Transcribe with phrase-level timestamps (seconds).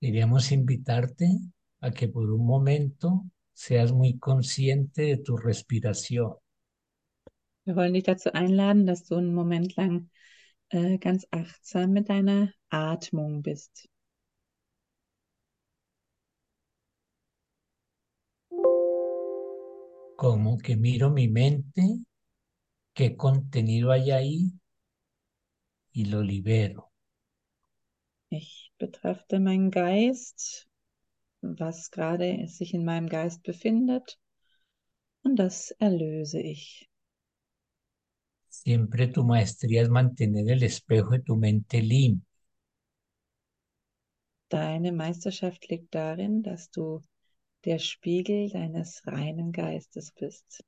[0.00, 1.28] Queríamos invitarte
[1.80, 6.34] a que por un momento seas muy consciente de tu respiración.
[7.64, 10.10] Wir wollen dich dazu einladen, dass du einen Moment lang
[10.68, 13.88] äh, ganz achtsam mit deiner Atmung bist.
[20.16, 22.04] Como que miro mi mente,
[22.94, 24.52] qué contenido hay ahí
[25.94, 26.92] y lo libero.
[28.28, 30.68] Ich betrachte meinen Geist,
[31.40, 34.18] was gerade sich in meinem Geist befindet,
[35.22, 36.90] und das erlöse ich.
[38.48, 42.26] Siempre tu maestría es mantener el espejo de tu mente limpio.
[44.48, 47.02] Deine Meisterschaft liegt darin, dass du
[47.64, 50.64] der Spiegel deines reinen Geistes bist.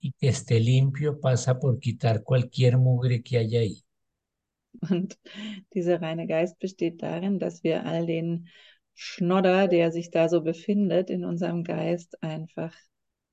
[0.00, 3.84] Y que esté limpio pasa por quitar cualquier mugre que haya ahí.
[4.88, 5.18] Und
[5.74, 8.48] dieser reine Geist besteht darin, dass wir all den
[8.94, 12.74] Schnodder, der sich da so befindet, in unserem Geist einfach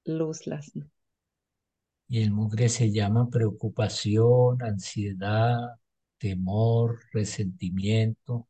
[0.05, 0.91] loslassen.
[2.09, 5.77] Y el mugre se llama preocupación, ansiedad,
[6.17, 8.47] temor, resentimiento.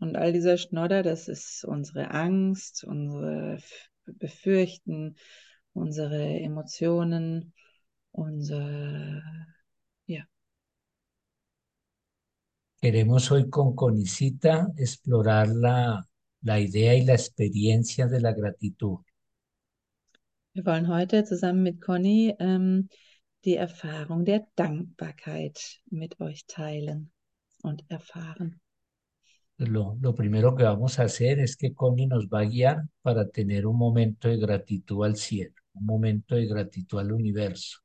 [0.00, 3.58] Und all dieser Schnodder, das ist unsere Angst, unsere
[4.06, 5.16] Befürchten,
[5.72, 7.52] unsere Emotionen,
[8.12, 9.22] unser,
[10.06, 10.28] ja,
[12.80, 16.08] Queremos hoy con Conicita explorar la,
[16.40, 19.00] la idea y la experiencia de la gratitud.
[20.52, 22.88] Wir wollen heute zusammen mit Conny ähm,
[23.44, 27.12] die Erfahrung der Dankbarkeit mit euch teilen
[27.62, 28.60] und erfahren.
[29.58, 33.28] Lo, lo primero que vamos a hacer es que Connie nos va a guiar para
[33.28, 37.80] tener un momento de gratitud al cielo, un momento de gratitud al universo.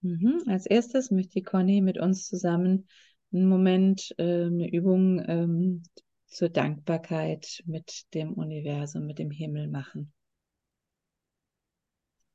[0.00, 0.42] Mhm.
[0.46, 2.86] Als erstes möchte Conny mit uns zusammen
[3.32, 5.82] einen Moment, äh, eine Übung ähm,
[6.26, 10.12] zur Dankbarkeit mit dem Universum, mit dem Himmel machen.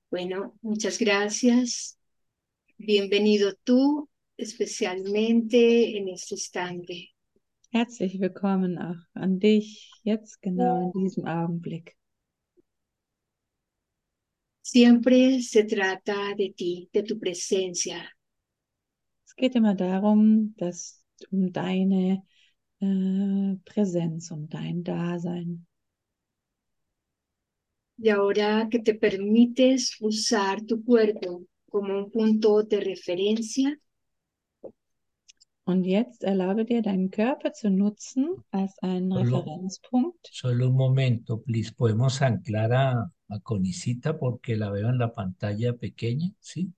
[0.10, 1.98] Bueno, muchas gracias.
[2.78, 7.10] Bienvenido tú, especialmente en este instante.
[7.72, 11.98] Herzlich willkommen auch an dich jetzt genau in diesem Augenblick.
[14.72, 18.00] Siempre se trata de ti, de tu presencia.
[19.26, 22.22] Es geht immer darum, dass um deine
[22.82, 25.66] äh, Präsenz, um dein Dasein.
[27.98, 33.80] Y ahora que te permites usar tu cuerpo como un punto de referencia,
[35.64, 40.30] Und jetzt erlaube dir, deinen Körper zu nutzen als einen Solo- Referenzpunkt.
[40.32, 41.74] Solo un momento, please.
[41.74, 46.32] ¿Podemos anclar a, a Conicita porque la veo en la pantalla pequeña?
[46.40, 46.74] ¿Sí?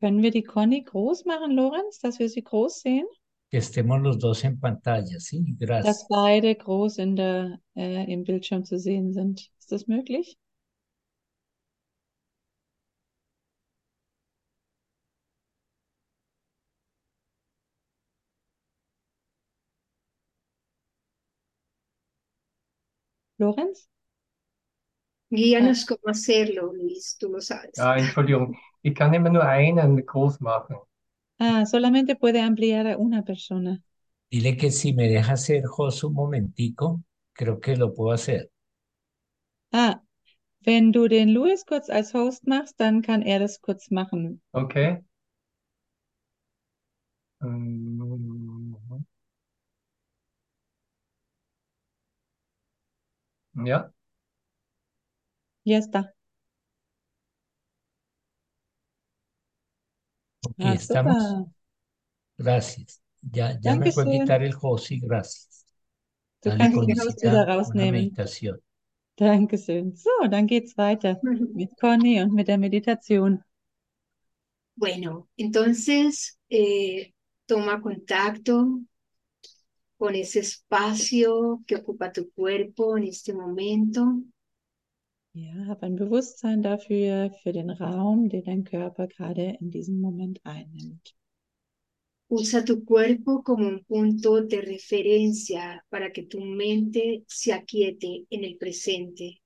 [0.00, 3.06] Können wir die Conny groß machen, Lorenz, dass wir sie groß sehen?
[3.50, 5.56] Que estemos los dos en pantalla, ¿sí?
[5.58, 6.06] Dass Gracias.
[6.08, 9.50] beide groß in der, äh, im Bildschirm zu sehen sind.
[9.58, 10.38] Ist das möglich?
[23.38, 23.88] Lorenz?
[25.30, 27.76] Guíanos cómo hacerlo, Luis, tú lo sabes.
[27.76, 30.76] Ja, Entschuldigung, ich kann immer nur einen groß machen.
[31.40, 33.82] Ah, solamente puede ampliar a una persona.
[34.28, 37.00] Dile que si me deja hacer Jos un momentico,
[37.32, 38.50] creo que lo puedo hacer.
[39.72, 40.00] Ah,
[40.60, 44.42] wenn du den Louis kurz als Host machst, dann kann er das kurz machen.
[44.54, 45.00] Okay.
[53.64, 53.92] Ja,
[55.64, 56.14] Ya está.
[60.42, 61.38] Ok, Ah, ¿estamos?
[62.38, 63.02] Gracias.
[63.22, 64.10] Ya, ya me puede Dankeschön.
[64.10, 65.64] quitar el Jos y gracias.
[66.42, 67.86] Du Dale, kannst Conicita, wieder una rausnehmen.
[67.86, 68.60] meditación.
[69.18, 69.94] Dankeschön.
[69.96, 71.22] So, dann geht's weiter
[71.52, 73.44] mit Conny und mit der Meditation.
[74.74, 77.12] Bueno, entonces eh,
[77.46, 78.80] toma contacto
[79.96, 84.20] con ese espacio que ocupa tu cuerpo en este momento.
[85.32, 90.40] Ja, hab ein Bewusstsein dafür, für den Raum, den dein Körper gerade in diesem Moment
[90.44, 91.14] einnimmt.
[92.28, 98.44] Usa tu cuerpo como un punto de referencia para que tu mente se aquiete en
[98.44, 99.40] el presente.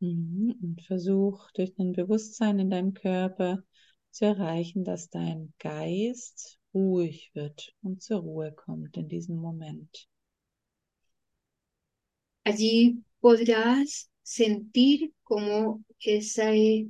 [0.00, 0.54] Mhm.
[0.62, 3.62] Und versuch durch dein Bewusstsein in deinem Körper
[4.10, 10.08] zu erreichen, dass dein Geist ruhig wird und zur Ruhe kommt in diesem Moment.
[12.44, 16.88] Allí podrás sentir cómo ese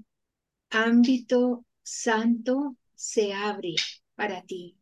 [0.70, 3.74] ámbito santo se abre
[4.16, 4.76] para ti.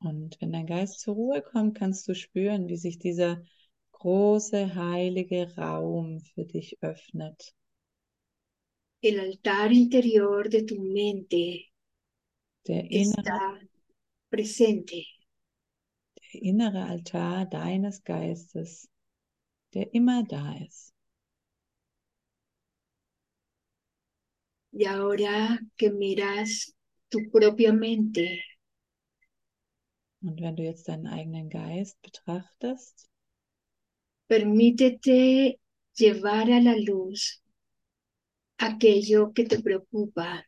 [0.00, 3.42] Und wenn dein Geist zur Ruhe kommt, kannst du spüren, wie sich dieser
[3.92, 7.54] große heilige Raum für dich öffnet.
[9.08, 11.44] El altar interior de tu mente
[12.66, 13.60] Der innere, está
[14.30, 15.04] presente.
[16.32, 18.88] der innere Altar deines Geistes,
[19.74, 20.94] der immer da ist.
[24.72, 26.74] Y ahora que miras
[27.08, 28.40] tu propia mente,
[30.22, 33.08] Und wenn du jetzt deinen eigenen Geist betrachtest,
[34.28, 35.58] permítete
[35.96, 37.42] llevar a la luz
[38.58, 40.44] aquello que te preocupa,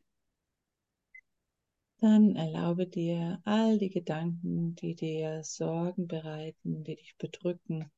[2.01, 7.91] dann erlaube dir all die Gedanken, die dir Sorgen bereiten, die dich bedrücken,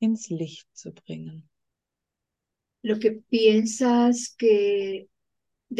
[0.00, 1.48] ins Licht zu bringen.
[2.82, 5.08] lo que piensas que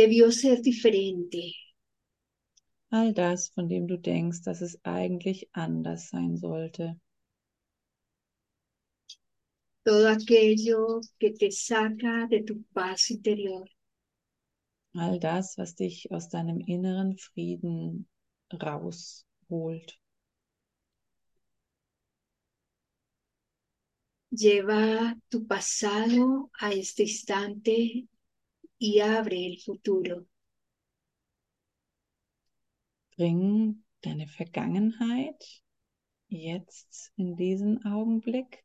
[0.01, 1.53] debió ser diferente,
[2.91, 6.97] All das, von dem du denkst, dass es eigentlich anders sein sollte.
[9.85, 13.67] todo aquello que te saca de tu paz interior.
[14.95, 18.07] All das, was dich aus deinem inneren Frieden
[18.53, 19.99] rausholt.
[24.31, 28.07] Lleva tu pasado a este instante
[28.83, 30.27] y abre el futuro.
[33.17, 35.63] Bring deine Vergangenheit
[36.29, 38.65] jetzt in diesen Augenblick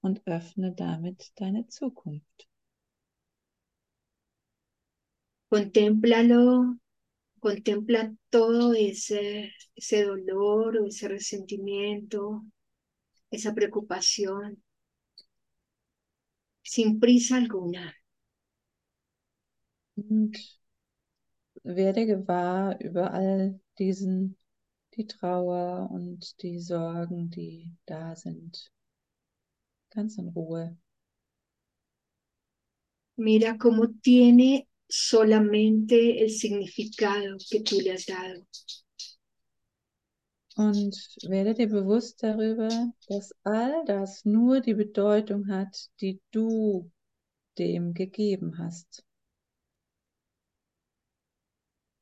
[0.00, 2.48] und öffne damit deine Zukunft.
[5.50, 6.76] Contémplalo,
[7.38, 12.42] contempla todo ese, ese dolor o ese resentimiento,
[13.30, 14.62] esa preocupación,
[16.62, 17.94] sin prisa alguna.
[20.08, 20.38] Und
[21.62, 24.36] werde gewahr über all diesen,
[24.94, 28.70] die Trauer und die Sorgen, die da sind.
[29.90, 30.76] Ganz in Ruhe.
[33.16, 38.46] Mira cómo tiene solamente el significado que tú le has dado.
[40.56, 42.68] Und werde dir bewusst darüber,
[43.08, 46.90] dass all das nur die Bedeutung hat, die du
[47.58, 49.04] dem gegeben hast.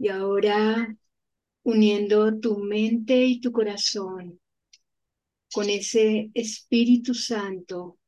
[0.01, 0.97] Y ahora,
[1.63, 4.41] uniendo tu mente y tu corazón
[5.53, 7.99] con ese Espíritu Santo,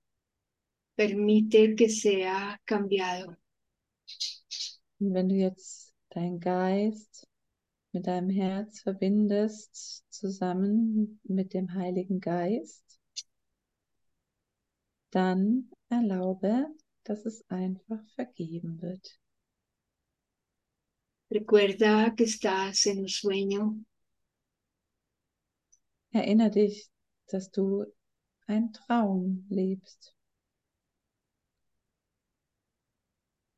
[0.94, 3.36] permite que sea cambiado.
[5.00, 7.28] Wenn du jetzt deinen Geist
[7.92, 12.98] mit deinem Herz verbindest, zusammen mit dem Heiligen Geist,
[15.10, 16.68] dann erlaube,
[17.04, 19.18] dass es einfach vergeben wird.
[21.32, 23.82] Recuerda que estás en un sueño.
[26.12, 26.90] Erinnere dich,
[27.26, 27.86] dass du
[28.46, 30.14] einen Traum lebst.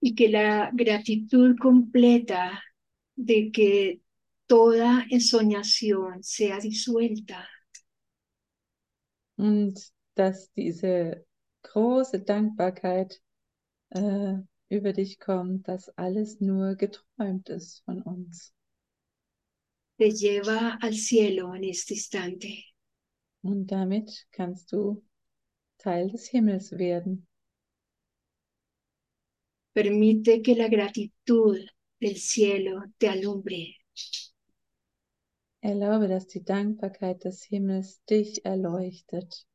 [0.01, 2.63] Y que la gratitud completa
[3.17, 4.01] de que
[4.47, 7.49] toda ensoñación sea disuelta.
[9.37, 9.81] Und
[10.15, 11.27] dass diese
[11.63, 13.21] große Dankbarkeit
[13.91, 14.37] äh,
[14.69, 18.55] über dich kommt, dass alles nur geträumt ist von uns.
[19.97, 22.49] te lleva al cielo en este instante.
[23.43, 25.05] Und damit kannst du
[25.79, 27.27] Teil des Himmels werden.
[29.73, 31.59] Permite que la gratitud
[32.01, 33.77] del cielo te alumbre.
[35.61, 39.47] Erlaube, dass die Dankbarkeit des Himmels dich erleuchtet.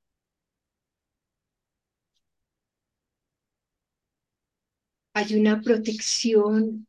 [5.19, 6.87] Hay una protección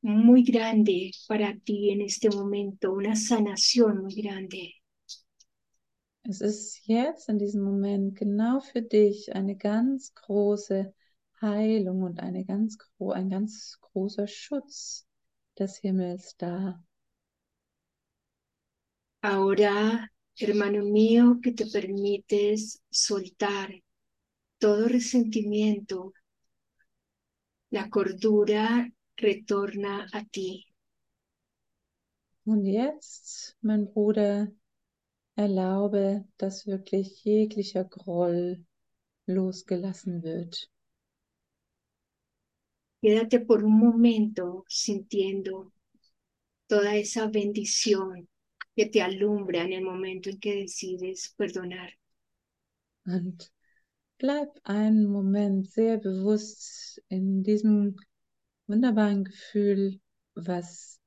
[0.00, 4.76] muy grande para ti en este momento, una sanación muy grande.
[6.22, 10.94] Es ist jetzt in diesem Moment genau für dich eine ganz große
[11.42, 15.06] Heilung und eine ganz gro ein ganz großer Schutz
[15.58, 16.82] des Himmels da.
[19.20, 23.70] Ahora, hermano mío, que te permites soltar
[24.58, 26.14] todo resentimiento,
[27.70, 30.64] la cordura retorna a ti.
[32.44, 34.52] Und jetzt, mein Bruder,
[35.34, 38.64] erlaube, dass wirklich jeglicher Groll
[39.26, 40.70] losgelassen wird.
[43.02, 45.72] Quédate por un momento sintiendo
[46.66, 48.28] toda esa bendición
[48.74, 51.90] que te alumbra en el momento en que decides perdonar.
[53.06, 53.50] Und
[54.18, 57.96] bleib einen Moment sehr bewusst in diesem
[58.66, 60.00] wunderbaren Gefühl,
[60.34, 61.00] was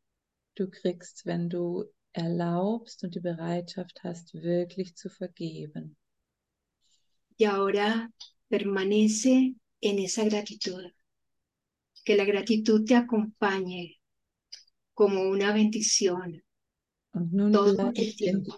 [0.55, 5.95] du kriegst, wenn du erlaubst und die Bereitschaft hast, wirklich zu vergeben.
[7.37, 8.09] Y ahora
[8.49, 10.91] permanece en esa gratitud.
[12.03, 13.97] Que la gratitud te acompañe
[14.93, 16.41] como una bendición
[17.13, 18.55] Und nun, todo bleib el tiempo.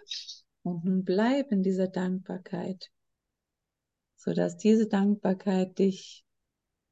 [0.64, 2.90] und nun bleib in dieser Dankbarkeit,
[4.24, 6.24] sodass diese Dankbarkeit dich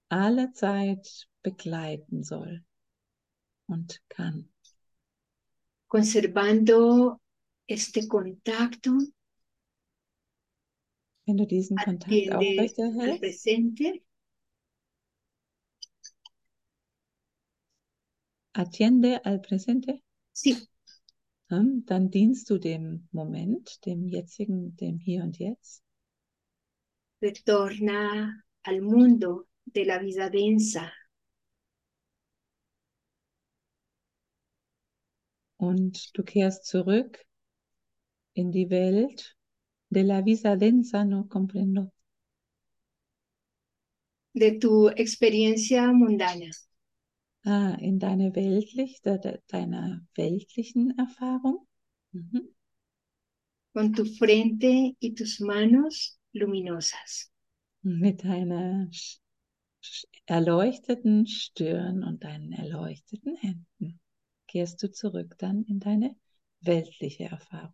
[0.09, 2.63] alle Zeit begleiten soll
[3.67, 4.49] und kann.
[5.87, 7.19] Conservando
[7.67, 8.97] este contacto,
[11.27, 14.01] Wenn du diesen Kontakt atiende al aufrechterhältst, presente
[18.53, 20.01] atiende al presente,
[20.33, 20.57] Sí,
[21.49, 25.83] hm, dann dienst du dem Moment, dem jetzigen, dem Hier und Jetzt.
[27.21, 30.93] Retorna al mundo de la vida densa,
[35.57, 37.25] Und du kehrst zurück
[38.33, 39.35] in die Welt
[39.89, 41.91] de la visa densa, no comprendo,
[44.33, 46.49] de tu experiencia mundana,
[47.43, 51.67] ah, in deine weltlich, de, de, deiner weltlichen Erfahrung.
[52.13, 52.55] Mhm.
[53.73, 57.31] con tu frente y tus manos luminosas.
[57.81, 58.89] Mit deiner
[60.25, 63.99] erleuchteten Stirn und deinen erleuchteten Händen
[64.47, 66.15] kehrst du zurück dann in deine
[66.61, 67.73] weltliche Erfahrung.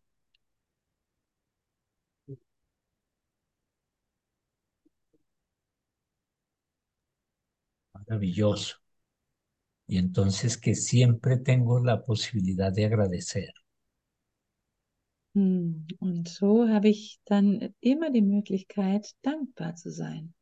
[7.94, 8.76] Maravilloso.
[9.88, 13.52] Y entonces que siempre tengo la posibilidad de agradecer.
[15.36, 20.34] Hm, Und so habe ich dann immer die Möglichkeit, dankbar zu sein.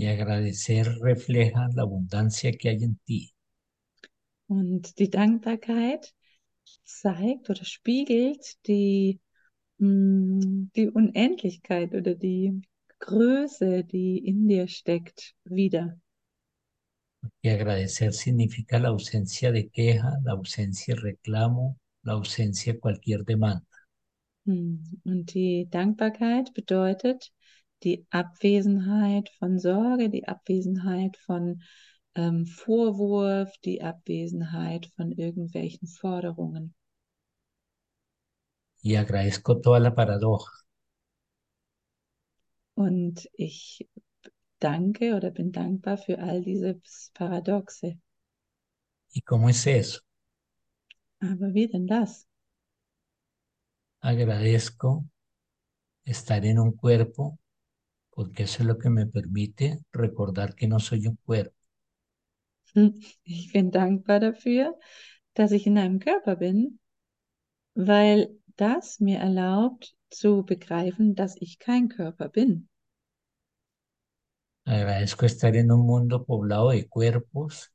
[0.00, 3.20] Y agradecer refleja la abundancia que hay en ti.
[4.46, 6.14] Und die Dankbarkeit
[6.84, 9.20] zeigt oder spiegelt die,
[9.78, 12.62] hm, die Unendlichkeit oder die
[13.00, 15.98] Größe, die in dir steckt, wider.
[17.42, 23.24] Y agradecer significa la ausencia de queja, la ausencia de reclamo, la ausencia de cualquier
[23.24, 23.64] demanda.
[24.46, 27.30] Hm, Und die Dankbarkeit bedeutet
[27.82, 31.62] die Abwesenheit von Sorge, die Abwesenheit von
[32.14, 36.74] ähm, Vorwurf, die Abwesenheit von irgendwelchen Forderungen.
[38.84, 40.46] Y agradezco toda la paradoja,
[42.76, 43.88] Und ich
[44.60, 46.80] danke oder bin dankbar für all diese
[47.14, 47.98] Paradoxe.
[49.14, 50.00] ¿Y cómo es eso?
[51.18, 52.28] Aber wie denn das?
[54.10, 55.04] Agradezco
[56.06, 57.38] estar en un cuerpo
[58.10, 61.56] porque eso es lo que me permite recordar que no soy un cuerpo.
[63.24, 64.78] Ich bin dankbar dafür,
[65.34, 66.78] dass ich in einem Körper bin,
[67.74, 72.68] weil das mir erlaubt zu begreifen, dass ich kein Körper bin.
[74.66, 77.72] Agradezco estar en un mundo poblado de cuerpos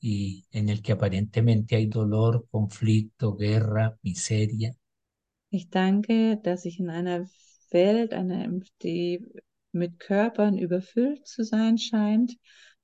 [0.00, 4.76] y en el que aparentemente hay dolor, conflicto, guerra, miseria.
[5.50, 7.26] Ich danke, dass ich in einer
[7.70, 8.48] Welt, einer,
[8.82, 9.26] die
[9.72, 12.36] mit Körpern überfüllt zu sein scheint,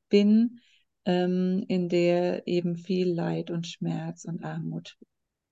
[0.08, 0.60] bin,
[1.04, 4.96] ähm, in der eben viel Leid und Schmerz und Armut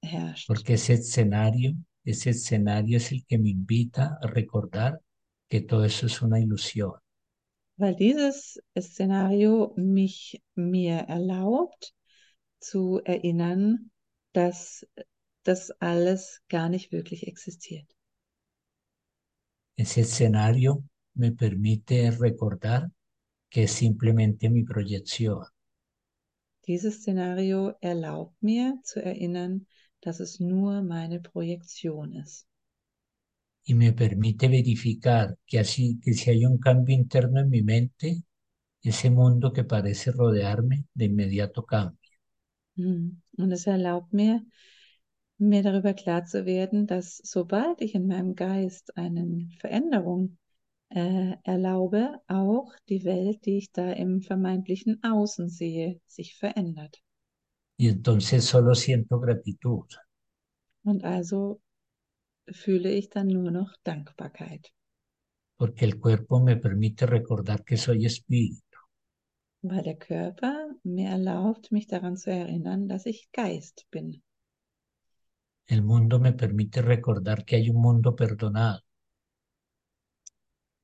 [0.02, 0.48] herrscht.
[0.48, 5.00] Porque ese escenario, ese escenario es el que me invita a recordar
[5.48, 6.92] que todo eso es una ilusión.
[7.76, 11.92] Weil dieses Szenario mich mir erlaubt
[12.60, 13.90] zu erinnern,
[14.32, 14.86] dass
[15.44, 17.86] das alles gar nicht wirklich existiert.
[19.76, 20.82] Ese escenario
[21.14, 22.90] me permite recordar
[23.50, 25.44] que simplemente mi proyección.
[26.66, 29.66] Dieses Szenario erlaubt mir zu erinnern,
[30.00, 32.48] dass es nur meine Projektion ist.
[33.66, 38.22] y me permite verificar que así que si hay un cambio interno en mi mente,
[38.82, 41.98] ese mundo que parece rodearme de inmediato cambia.
[42.76, 43.20] Hm.
[43.38, 44.44] Und es erlaubt mir,
[45.38, 50.38] mir darüber klar zu werden, dass sobald ich in meinem Geist eine Veränderung
[50.90, 57.02] äh, erlaube, auch die Welt, die ich da im vermeintlichen Außen sehe, sich verändert.
[57.78, 59.98] Y entonces solo siento gratitud.
[60.84, 61.60] Und also
[62.50, 64.72] fühle ich dann nur noch Dankbarkeit,
[65.56, 68.78] porque el cuerpo me permite recordar que soy espíritu.
[69.62, 74.22] weil der Körper mir erlaubt, mich daran zu erinnern, dass ich Geist bin.
[75.66, 78.80] El mundo me permite recordar que hay un mundo perdonado.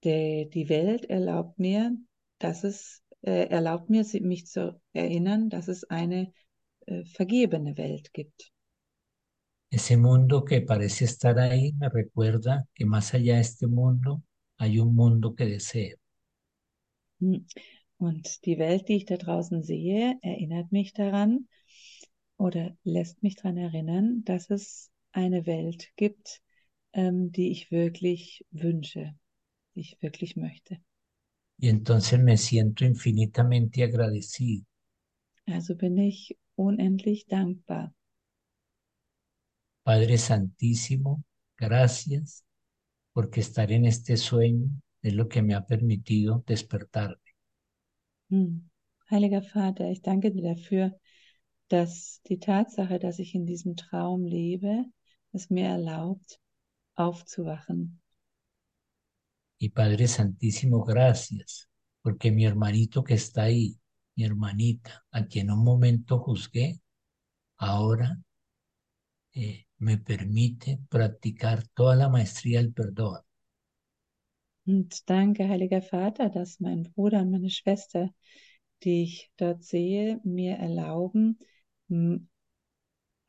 [0.03, 1.95] Der, die Welt erlaubt mir,
[2.39, 6.33] dass es äh, erlaubt mir, mich zu erinnern, dass es eine
[6.87, 8.53] äh, vergebene Welt gibt.
[9.71, 14.23] Ese mundo que parece estar ahí me recuerda que más allá de este mundo
[14.57, 15.97] hay un mundo que deseo.
[17.21, 17.47] Hm.
[17.99, 21.47] Und die Welt, die ich da draußen sehe, erinnert mich daran
[22.41, 26.43] oder lässt mich daran erinnern, dass es eine Welt gibt,
[26.95, 29.15] ähm, die ich wirklich wünsche,
[29.75, 30.79] die ich wirklich möchte.
[31.61, 34.65] Y entonces me siento infinitamente agradecido
[35.47, 37.93] Also bin ich unendlich dankbar.
[39.83, 41.23] Padre Santísimo,
[41.59, 42.45] gracias
[43.13, 44.71] porque estar en este sueño
[45.03, 47.21] es lo que me ha permitido despertarme.
[48.31, 48.71] Hm.
[49.11, 50.99] Heiliger Vater, ich danke dir dafür,
[51.71, 54.85] dass die Tatsache, dass ich in diesem Traum lebe,
[55.33, 56.41] es mir erlaubt,
[56.95, 58.01] aufzuwachen.
[59.59, 61.71] Y Padre Santísimo, gracias
[62.03, 63.79] porque mi hermanito que está ahí,
[64.17, 66.81] mi hermanita, a quien un momento juzgué,
[67.59, 68.19] ahora
[69.33, 73.21] eh, me permite practicar toda la maestría del perdón.
[74.67, 78.11] Und danke, Heiliger Vater, dass mein Bruder und meine Schwester,
[78.85, 81.39] die ich dort sehe, mir erlauben,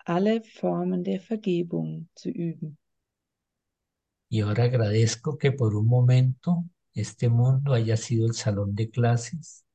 [0.06, 2.77] alle Formen der Vergebung zu üben.
[4.30, 6.63] Y ahora agradezco que por un momento
[6.94, 9.65] este mundo haya sido el salón de clases.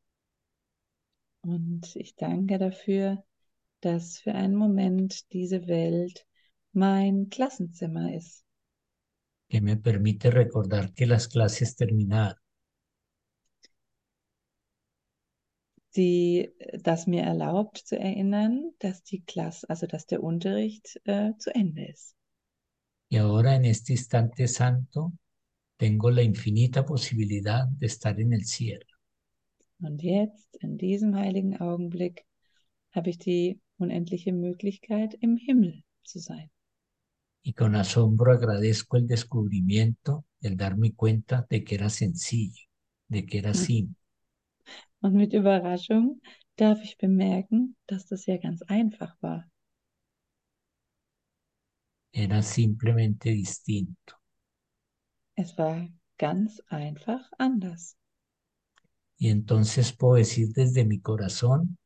[1.43, 3.23] Und ich danke dafür,
[3.81, 6.27] dass für einen Moment diese Welt
[6.73, 8.45] mein Klassenzimmer ist,
[9.49, 12.37] que me permite recordar que las clases terminaron
[15.97, 21.55] die das mir erlaubt zu erinnern, dass die Klasse, also dass der Unterricht äh, zu
[21.55, 22.17] Ende ist.
[23.09, 25.13] y ahora en este instante santo
[25.77, 28.87] tengo la infinita posibilidad de estar en el cielo.
[29.81, 32.25] Und jetzt, in diesem heiligen Augenblick,
[32.93, 36.51] habe ich die unendliche Möglichkeit, im Himmel zu sein.
[37.43, 42.65] Y con asombro agradezco el descubrimiento, el darme cuenta de que era sencillo,
[43.09, 43.97] de que era simple.
[45.01, 46.21] Und mit Überraschung
[46.57, 49.49] darf ich bemerken, dass das ja ganz einfach war.
[52.13, 54.17] era simplemente distinto.
[55.35, 57.97] Es war ganz einfach anders.
[59.19, 61.77] Y entonces puedo decir desde mi corazón,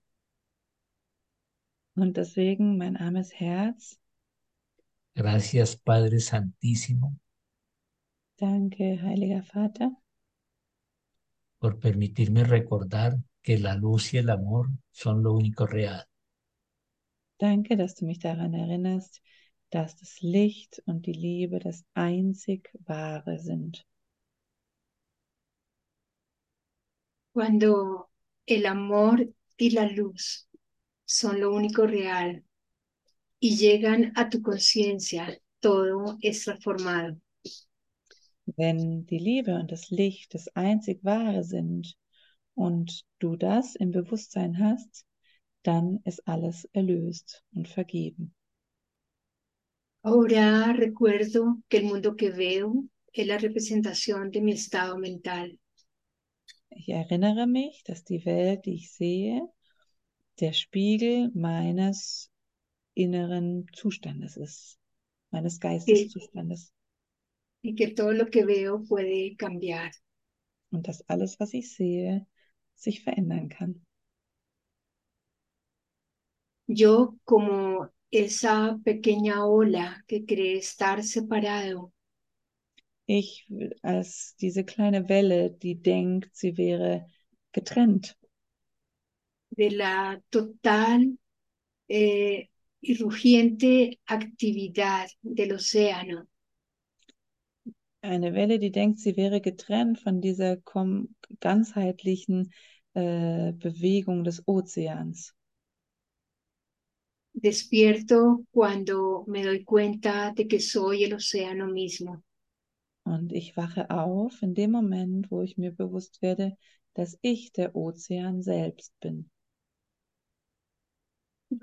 [1.94, 4.00] Und deswegen mein armes Herz,
[5.14, 7.16] gracias Padre Santísimo
[8.40, 9.92] danke, heiliger Vater,
[11.60, 16.06] por permitirme recordar que la luz y el amor son lo único real.
[17.40, 19.22] danke, dass du mich daran erinnerst,
[19.70, 23.84] dass das Licht und die Liebe das einzig wahre sind.
[27.32, 28.10] Cuando
[28.46, 30.48] el amor y la luz
[31.04, 32.44] son lo único real
[33.38, 37.16] y llegan a tu conciencia, todo es transformado.
[38.46, 41.96] Wenn die Liebe und das Licht das einzig wahre sind
[42.54, 45.06] und du das im Bewusstsein hast,
[45.62, 48.34] dann ist alles erlöst und vergeben.
[50.02, 55.58] Ahora recuerdo que el mundo que veo es la representación de mi estado mental.
[56.70, 59.46] Ich erinnere mich, dass die Welt, die ich sehe,
[60.38, 62.30] der Spiegel meines
[62.94, 64.78] inneren Zustandes ist,
[65.30, 66.72] meines Geisteszustandes.
[67.62, 69.92] Y que todo lo que veo puede cambiar.
[70.70, 72.26] Und dass alles, was ich sehe,
[72.74, 73.86] sich verändern kann.
[76.66, 81.92] Yo como esa pequeña ola que cree estar separado
[83.06, 83.48] Ich
[83.82, 87.06] als diese kleine Welle, die denkt, sie wäre
[87.50, 88.16] getrennt
[89.50, 91.18] de la total
[91.88, 92.48] eh,
[92.80, 96.28] y rugiente actividad del océano,
[98.02, 100.56] Eine Welle, die denkt, sie wäre getrennt von dieser
[101.40, 102.52] ganzheitlichen
[102.94, 105.34] äh, Bewegung des Ozeans.
[107.32, 112.22] despierto cuando me doy cuenta de que soy el océano mismo.
[113.04, 116.56] Und ich wache auf in dem Moment, wo ich mir bewusst werde,
[116.94, 119.30] dass ich der Ozean selbst bin.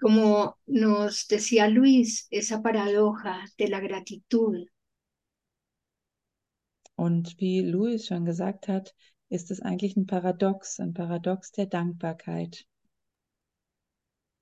[0.02, 4.68] Como nos decía Luis, esa paradoja de la gratitud,
[6.98, 8.94] Und wie Louis schon gesagt hat,
[9.30, 12.68] ist es eigentlich ein Paradox, ein Paradox der Dankbarkeit.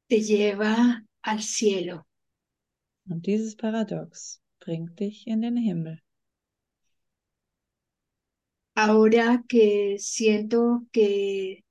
[0.07, 2.05] te lleva al cielo.
[3.09, 6.01] Und dieses Paradox bringt dich in den Himmel.
[8.75, 11.63] Ahora que siento que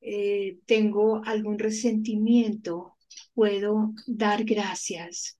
[0.00, 2.96] eh, tengo algún resentimiento
[3.34, 5.36] puedo dar gracias.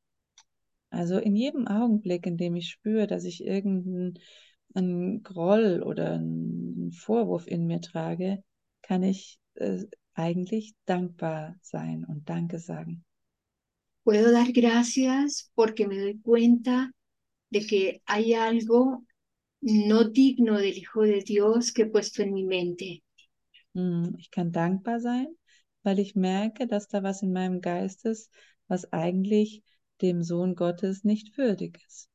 [0.91, 4.19] Also in jedem Augenblick, in dem ich spüre, dass ich irgendeinen
[4.75, 8.43] einen Groll oder einen Vorwurf in mir trage,
[8.83, 13.05] kann ich äh, eigentlich dankbar sein und Danke sagen.
[14.05, 16.93] Puedo dar gracias porque me doy cuenta
[17.51, 19.05] de que hay algo
[19.63, 23.03] no digno del Hijo de Dios que he puesto en mi mente.
[23.75, 25.27] Hm, Ich kann dankbar sein,
[25.83, 28.31] weil ich merke, dass da was in meinem Geist ist,
[28.69, 29.63] was eigentlich
[30.03, 32.09] dem Sohn Gottes nicht würdig ist.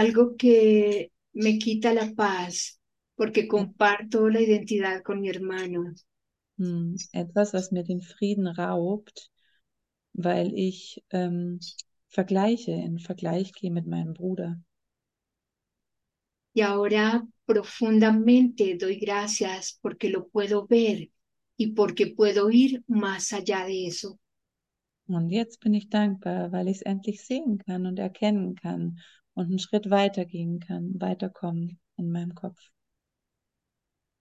[0.00, 2.80] Algo que me quita la paz
[3.16, 5.94] porque comparto la identidad con mi hermano.
[6.58, 9.30] Hm, Etwas, was mir den Frieden raubt,
[10.14, 11.60] weil ich ähm,
[12.08, 14.58] vergleiche, in Vergleich gehe mit meinem Bruder.
[16.54, 21.10] Y ahora profundamente doy gracias porque lo puedo ver
[21.56, 24.18] y porque puedo ir más allá de eso.
[25.08, 28.98] Und jetzt bin ich dankbar, weil ich es endlich sehen kann und erkennen kann
[29.36, 32.58] und einen Schritt weitergehen kann, weiterkommen in meinem Kopf.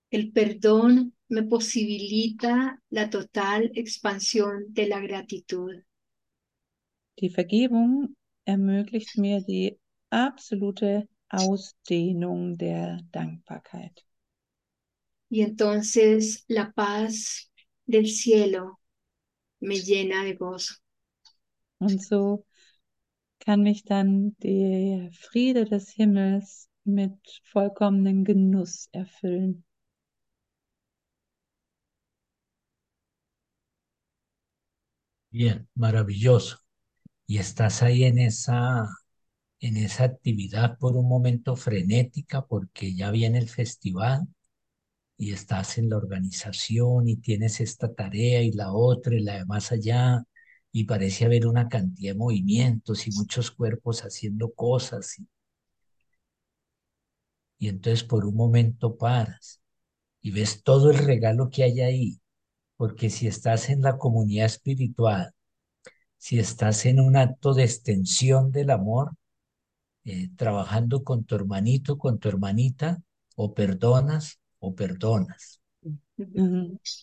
[0.09, 5.83] El perdón me posibilita la total expansión de la gratitud.
[7.19, 14.05] Die Vergebung ermöglicht mir die absolute Ausdehnung der Dankbarkeit.
[15.29, 17.49] Y entonces la paz
[17.85, 18.79] del cielo
[19.59, 20.75] me llena de gozo.
[21.79, 22.45] Und so
[23.45, 29.63] kann mich dann der Friede des Himmels mit vollkommenen Genuss erfüllen.
[35.29, 36.57] Bien, maravilloso.
[37.27, 38.87] Y estás ahí en esa,
[39.59, 44.27] en esa actividad por un momento frenética porque ya viene el festival
[45.17, 49.45] y estás en la organización y tienes esta tarea y la otra y la de
[49.45, 50.23] más allá
[50.75, 55.25] y parece haber una cantidad de movimientos y muchos cuerpos haciendo cosas y,
[57.57, 59.61] y entonces por un momento paras
[60.21, 62.21] y ves todo el regalo que hay ahí,
[62.77, 65.33] porque si estás en la comunidad espiritual,
[66.17, 69.13] si estás en un acto de extensión del amor,
[70.05, 73.01] eh, trabajando con tu hermanito, con tu hermanita,
[73.35, 75.61] o perdonas o perdonas.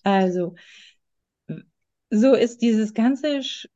[0.05, 0.55] Also,
[2.13, 3.69] so ist dieses ganze Sch-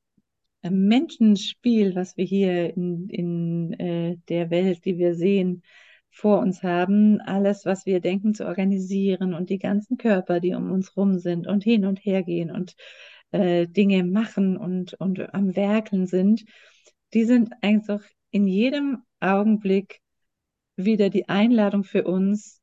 [0.62, 5.62] äh, Menschenspiel, was wir hier in, in äh, der Welt, die wir sehen,
[6.11, 10.70] vor uns haben, alles, was wir denken zu organisieren und die ganzen Körper, die um
[10.72, 12.77] uns rum sind und hin und her gehen und
[13.33, 16.44] äh, Dinge machen und, und am Werkeln sind,
[17.14, 20.01] die sind einfach in jedem Augenblick
[20.77, 22.61] wieder die Einladung für uns,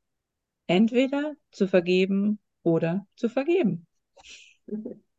[0.68, 3.88] entweder zu vergeben oder zu vergeben.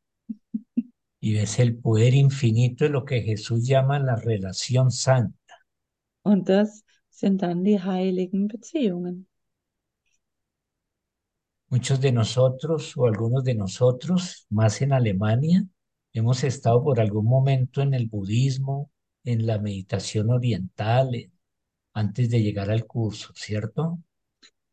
[1.24, 5.54] Y ves el poder infinito de lo que Jesús llama la relación santa.
[6.22, 9.26] Und das sind dann die heiligen Beziehungen.
[11.70, 15.64] Muchos de nosotros o algunos de nosotros, más en Alemania,
[16.12, 18.90] hemos estado por algún momento en el budismo,
[19.24, 21.30] en la meditación oriental, eh,
[21.94, 23.98] antes de llegar al curso, ¿cierto?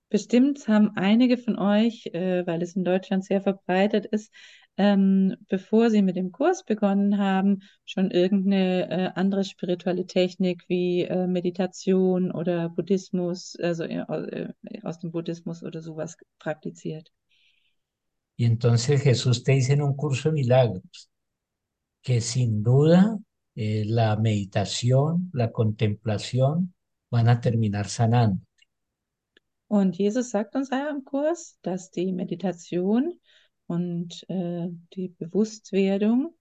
[0.10, 4.34] Bestimmt haben einige von euch, äh, weil es in Deutschland sehr verbreitet ist,
[4.78, 11.04] ähm, bevor sie mit dem Kurs begonnen haben, schon irgendeine äh, andere spirituelle Technik wie
[11.04, 14.50] äh, Meditation oder Buddhismus, also äh, äh,
[14.84, 17.12] aus dem Buddhismus oder sowas praktiziert.
[18.38, 21.10] Y entonces Jesús te dice en un curso de milagros
[22.02, 23.20] que sin duda
[23.56, 26.74] eh, la meditación, la contemplación
[27.12, 28.44] van a terminar sanando.
[29.68, 33.14] Und Jesus sagt uns ja im Kurs, dass die Meditation
[33.72, 36.36] und äh, die Bewusstwerdung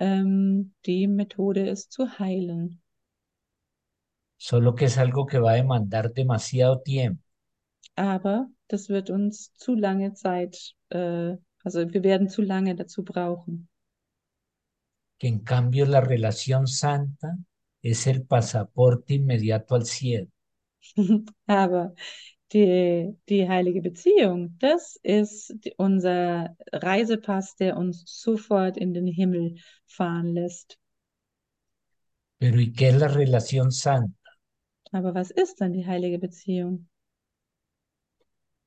[0.00, 2.82] ähm, die Methode ist zu heilen.
[4.36, 7.22] Solo que es algo que va a demandar demasiado tiempo.
[7.94, 13.68] Aber das wird uns zu lange Zeit, äh, also wir werden zu lange dazu brauchen.
[15.18, 17.38] Que en cambio la relación santa
[17.80, 20.28] es el pasaporte inmediato al cielo.
[21.46, 21.94] Aber
[22.52, 30.34] die, die heilige Beziehung, das ist unser Reisepass, der uns sofort in den Himmel fahren
[30.34, 30.78] lässt.
[32.38, 34.18] Pero ¿y qué es la relación santa?
[34.90, 36.88] Aber was ist dann die heilige Beziehung?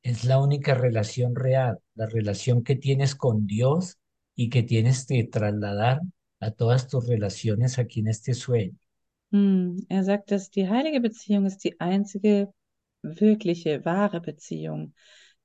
[0.01, 3.97] Es la única relación real, la relación que tienes con Dios
[4.35, 6.01] y que tienes que trasladar
[6.39, 8.77] a todas tus relaciones aquí en este sueño.
[9.31, 12.53] Hm, er sagt, dass die heilige Beziehung ist die einzige
[13.19, 14.93] wirkliche, wahre Beziehung,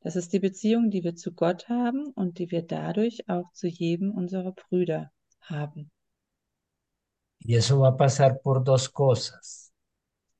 [0.02, 3.68] Das ist die Beziehung, die wir zu Gott haben und die wir dadurch auch zu
[3.68, 5.90] jedem unserer Brüder haben.
[7.42, 9.72] Y eso va a pasar por dos cosas.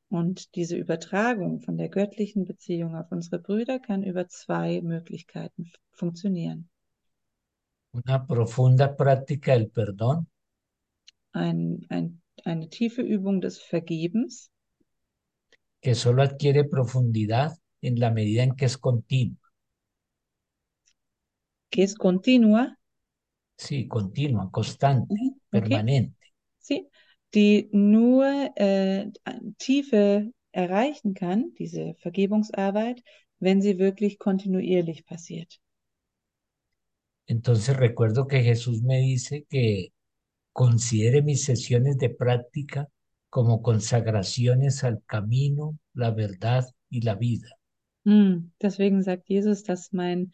[0.09, 6.68] Und diese Übertragung von der göttlichen Beziehung auf unsere Brüder kann über zwei Möglichkeiten funktionieren.
[7.92, 10.26] Una profunda práctica del perdón
[11.33, 14.50] Ein, ein, eine tiefe Übung des Vergebens,
[15.80, 19.38] que solo adquiere profundidad en la medida en que es continua.
[21.70, 22.78] que es continua,
[23.56, 25.14] Sí, continua, constante,
[25.52, 25.52] okay.
[25.52, 26.16] permanente.
[26.60, 26.88] ¿sí?
[27.34, 28.24] die nur
[28.56, 29.10] äh,
[29.58, 33.02] Tiefe erreichen kann, diese Vergebungsarbeit,
[33.40, 35.60] wenn sie wirklich kontinuierlich passiert.
[37.26, 39.92] Entonces recuerdo que Jesús me dice que
[40.52, 42.88] considere mis sesiones de práctica
[43.30, 47.48] como consagraciones al camino, la verdad y la vida.
[48.04, 50.32] Hm, deswegen sagt Jesus, dass mein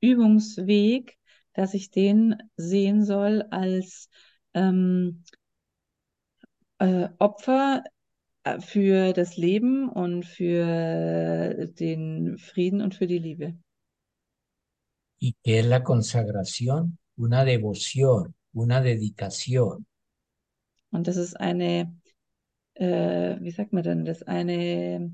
[0.00, 1.18] Übungsweg,
[1.54, 4.08] dass ich den sehen soll als
[4.54, 5.24] ähm,
[6.78, 7.82] äh, Opfer
[8.44, 13.58] äh, für das Leben und für den Frieden und für die Liebe.
[15.18, 19.86] y que es la consagración, una devoción, una dedicación,
[20.90, 21.94] Und das ist eine,
[22.76, 25.12] äh, wie sagt man denn das, eine,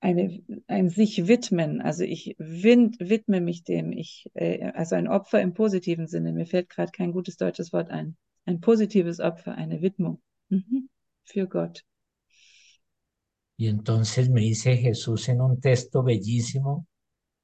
[0.00, 1.80] eine, ein sich widmen.
[1.80, 6.32] Also ich win, widme mich dem, ich, äh, also ein Opfer im positiven Sinne.
[6.32, 8.16] Mir fällt gerade kein gutes deutsches Wort ein.
[8.44, 10.88] Ein positives Opfer, eine Widmung mhm.
[11.24, 11.84] für Gott.
[13.56, 16.86] Y entonces me dice Jesús en un texto bellísimo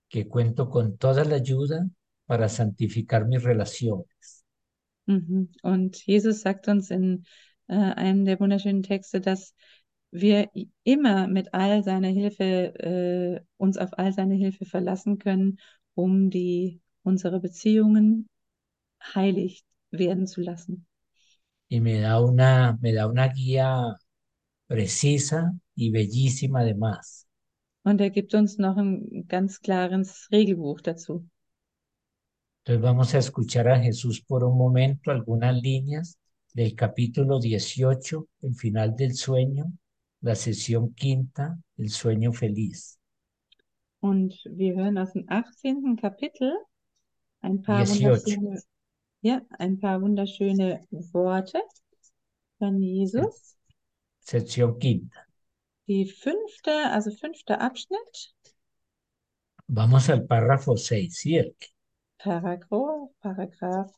[0.09, 1.89] que cuento con toda la ayuda
[2.27, 4.45] para santificar mis relaciones.
[5.07, 5.51] Mhm.
[5.63, 7.25] Und Jesus sagt uns in
[7.71, 9.55] äh, einem der wunderschönen Texte, dass
[10.11, 10.51] wir
[10.83, 15.59] immer mit all seiner Hilfe, äh, uns auf all seine Hilfe verlassen können,
[15.95, 18.29] um die, unsere Beziehungen
[19.15, 20.87] heilig werden zu lassen.
[21.69, 23.97] Y me da una, me da una guía
[24.67, 27.29] precisa y bellísima además.
[27.85, 31.25] Und er gibt uns noch ein ganz klares Regelbuch dazu.
[32.65, 36.20] Entonces vamos a escuchar a Jesús por un momento algunas líneas
[36.53, 39.73] del capítulo 18, el final del sueño,
[40.21, 42.99] la sesión quinta, el sueño feliz.
[44.01, 45.97] Und wir hören aus dem 18.
[45.97, 46.53] Kapitel
[47.43, 48.03] ein paar 18.
[48.07, 48.63] wunderschöne,
[49.21, 51.61] ja, ein paar wunderschöne Worte
[52.59, 53.57] von Jesus.
[54.21, 55.21] Sección quinta.
[55.87, 58.35] Die fünfte, also fünfter Abschnitt,
[59.73, 61.69] Vamos al párrafo 6, ¿cierto?
[62.19, 63.93] Paragraph, Paragraph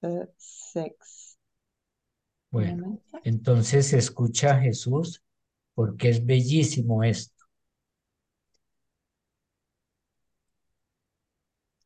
[0.00, 1.31] äh, 6.
[2.52, 5.22] Bueno, entonces escucha a Jesús
[5.74, 7.34] porque es bellísimo esto.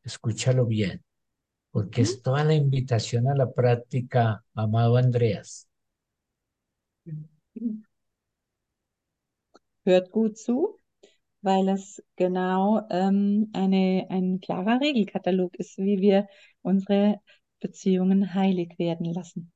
[0.04, 1.04] Escúchalo bien,
[1.72, 5.68] porque es toda la invitación a la práctica, amado Andreas.
[9.86, 10.78] Hört gut zu,
[11.42, 16.28] weil es genau ähm, eine, ein klarer Regelkatalog ist, wie wir
[16.62, 17.20] unsere
[17.60, 19.52] Beziehungen heilig werden lassen.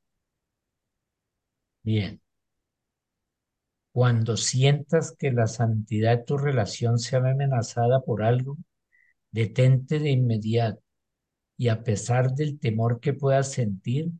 [1.84, 2.20] Bien.
[3.92, 8.56] Cuando sientas que la santidad de tu relación se ve amenazada por algo,
[9.32, 10.82] detente de inmediato
[11.58, 14.12] y a pesar del temor que puedas sentir,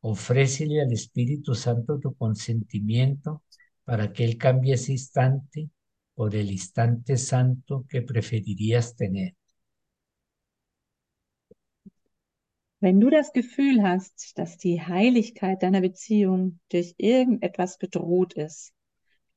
[0.00, 3.42] ofrécele al Espíritu Santo tu consentimiento
[3.84, 5.70] para que Él cambie ese instante
[6.14, 9.34] por el instante santo que preferirías tener.
[12.84, 18.74] Wenn du das Gefühl hast, dass die Heiligkeit deiner Beziehung durch irgendetwas bedroht ist,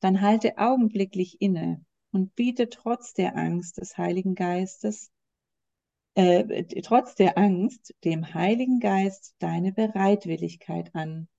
[0.01, 5.13] dann halte augenblicklich inne und biete trotz der Angst des Heiligen Geistes,
[6.15, 11.29] äh, trotz der Angst dem Heiligen Geist deine Bereitwilligkeit an,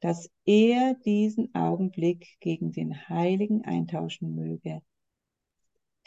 [0.00, 4.80] dass er diesen Augenblick gegen den Heiligen eintauschen möge,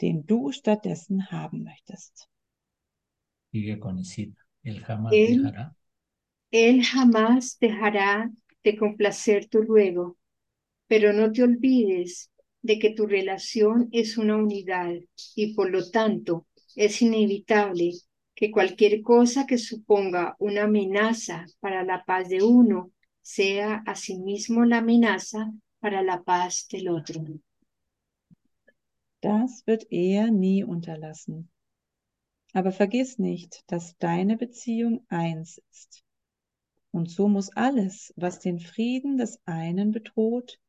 [0.00, 2.28] den du stattdessen haben möchtest.
[3.52, 4.02] Sigue con.
[4.64, 5.76] Él jamás Él- dejará.
[6.52, 8.30] Él jamás dejará
[8.64, 10.16] de complacer tu ruego,
[10.88, 12.30] pero no te olvides
[12.62, 14.94] de que tu relación es una unidad
[15.36, 16.46] y por lo tanto
[16.76, 17.92] es inevitable
[18.34, 24.78] que cualquier cosa que suponga una amenaza para la paz de uno sea asimismo la
[24.78, 27.22] amenaza para la paz del otro.
[29.22, 31.48] Das wird er nie unterlassen.
[32.54, 36.04] Aber vergiss nicht, dass deine Beziehung eins ist.
[36.92, 40.60] Und so muss alles, was den Frieden des einen bedroht,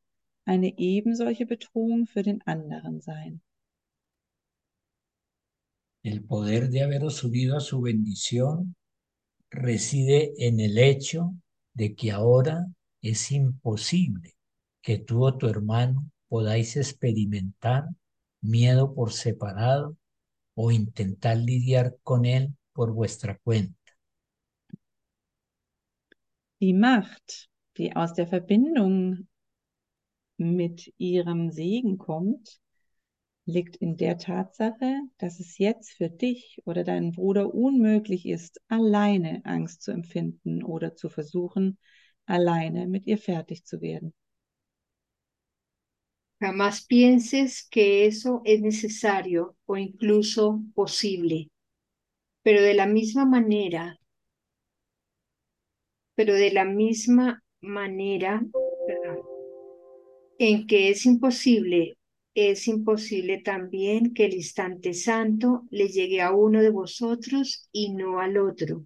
[0.45, 3.41] eine ebensolche Bedrohung für den anderen sein.
[6.02, 8.76] El poder de haberos subido a su bendición
[9.52, 11.36] reside en el hecho
[11.74, 12.65] de que ahora
[13.02, 14.34] es imposible
[14.82, 17.88] que tú o tu hermano podáis experimentar
[18.41, 19.98] miedo por separado
[20.56, 23.76] o intentar lidiar con él por vuestra cuenta.
[26.60, 29.28] Die Macht, die aus der Verbindung
[30.38, 32.60] mit ihrem Segen kommt,
[33.46, 39.41] liegt in der Tatsache, dass es jetzt für dich oder deinen Bruder unmöglich ist, alleine
[39.46, 41.78] Angst zu empfinden oder zu versuchen,
[42.26, 44.13] alleine mit ihr fertig zu werden.
[46.39, 51.50] Jamás pienses que eso es necesario o incluso posible.
[52.43, 54.00] Pero de la misma manera,
[56.15, 58.45] pero de la misma manera
[60.38, 61.98] en que es imposible,
[62.34, 68.19] es imposible también que el instante santo le llegue a uno de vosotros y no
[68.19, 68.86] al otro.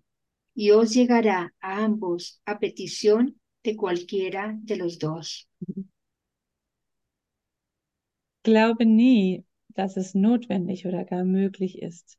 [0.53, 5.49] Y os llegará a ambos a petición de cualquiera de los dos.
[8.49, 12.17] Glaube nie, dass es notwendig oder gar möglich ist.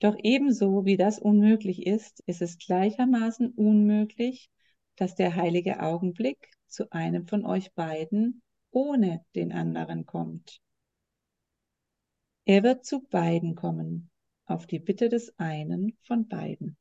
[0.00, 4.50] Doch ebenso wie das unmöglich ist, ist es gleichermaßen unmöglich,
[4.96, 10.60] dass der heilige Augenblick zu einem von euch beiden ohne den anderen kommt.
[12.44, 14.10] Er wird zu beiden kommen,
[14.44, 16.76] auf die Bitte des einen von beiden.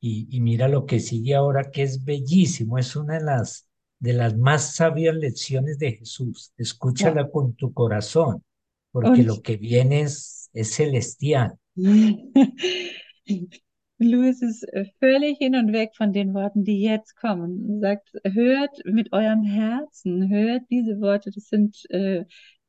[0.00, 4.12] Y, y mira lo que sigue ahora, que es bellísimo, es una de las, de
[4.12, 6.52] las más sabias lecciones de Jesús.
[6.56, 8.42] Escúchala con tu corazón,
[8.90, 11.54] porque lo que viene es, es celestial.
[13.98, 14.66] Louis ist
[14.98, 17.80] völlig hin und weg von den Worten, die jetzt kommen.
[17.80, 22.24] Sagt, hört mit eurem Herzen, hört diese Worte, das sind äh,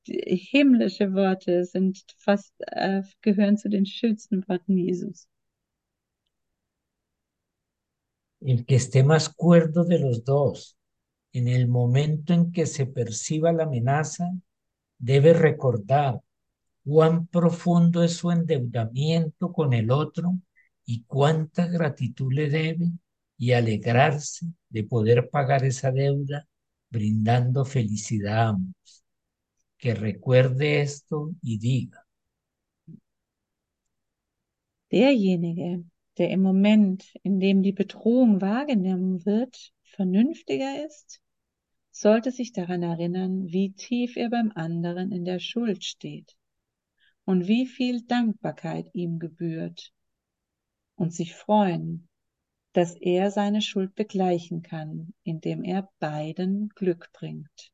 [0.08, 5.28] himmlische Worte, sind fast, äh, gehören zu den schönsten Worten Jesus.
[8.42, 10.78] El que esté más cuerdo de los dos,
[11.36, 14.32] en el momento en que se perciba la amenaza,
[14.98, 16.22] debe recordar
[16.86, 20.40] cuán profundo es su endeudamiento con el otro
[20.86, 22.90] y cuánta gratitud le debe
[23.38, 26.48] y alegrarse de poder pagar esa deuda
[26.90, 29.04] brindando felicidad a ambos.
[29.78, 32.02] Que recuerde esto y diga,
[34.90, 35.84] Derjenige,
[36.18, 41.22] der im Moment, in dem die Bedrohung wahrgenommen wird, vernünftiger ist,
[41.96, 46.36] sollte sich daran erinnern, wie tief er beim anderen in der Schuld steht
[47.24, 49.94] und wie viel Dankbarkeit ihm gebührt
[50.96, 52.10] und sich freuen,
[52.74, 57.72] dass er seine Schuld begleichen kann, indem er beiden Glück bringt.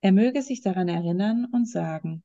[0.00, 2.24] Er möge sich daran erinnern und sagen,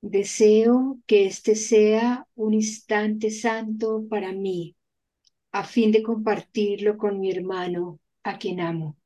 [0.00, 4.76] Deseo que este sea un instante santo para mí,
[5.52, 8.96] a fin de compartirlo con mi hermano, a quien amo.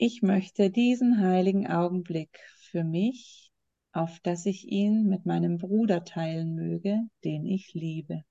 [0.00, 2.38] ich möchte diesen heiligen Augenblick
[2.70, 3.52] für mich,
[3.92, 8.24] auf dass ich ihn mit meinem Bruder teilen möge, den ich liebe.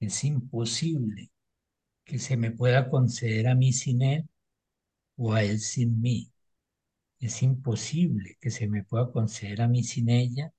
[0.00, 1.28] es imposible
[2.04, 4.28] que se me pueda conceder a mí sin él
[5.16, 6.30] o a él sin mí.
[7.20, 10.52] Es imposible que se me pueda conceder a mí sin ella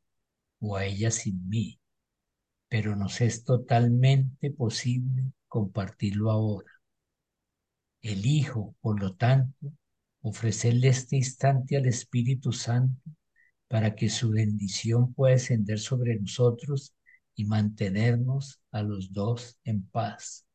[0.59, 1.79] o a ella sin mí.
[2.69, 6.71] Pero nos es totalmente posible compartirlo ahora.
[8.01, 9.71] Elijo, por lo tanto,
[10.21, 13.01] ofrecerle este instante al Espíritu Santo
[13.69, 16.93] para que su bendición pueda descender sobre nosotros
[17.35, 20.45] y mantenernos a los dos en paz.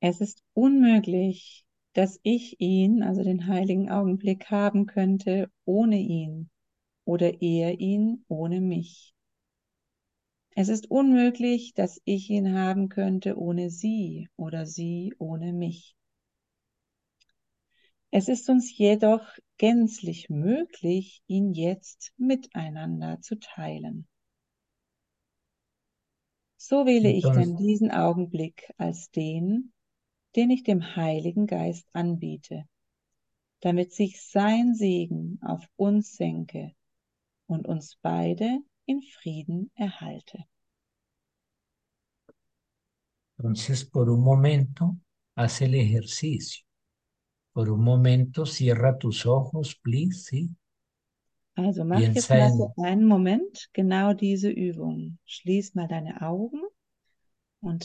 [0.00, 1.64] Es unmöglich,
[1.98, 6.48] dass ich ihn, also den heiligen Augenblick, haben könnte ohne ihn
[7.04, 9.16] oder er ihn ohne mich.
[10.54, 15.96] Es ist unmöglich, dass ich ihn haben könnte ohne sie oder sie ohne mich.
[18.12, 24.06] Es ist uns jedoch gänzlich möglich, ihn jetzt miteinander zu teilen.
[26.58, 29.72] So wähle ich dann diesen Augenblick als den,
[30.36, 32.68] den ich dem Heiligen Geist anbiete,
[33.60, 36.72] damit sich sein Segen auf uns senke
[37.46, 40.44] und uns beide in Frieden erhalte.
[43.38, 44.96] Entonces, por un momento,
[45.36, 46.64] haz el ejercicio.
[47.52, 50.50] Por un momento, cierra tus ojos, please, ¿sí?
[51.54, 55.18] Also mach jetzt Piensa mal en, für einen Moment genau diese Übung.
[55.24, 56.62] Schließ mal deine Augen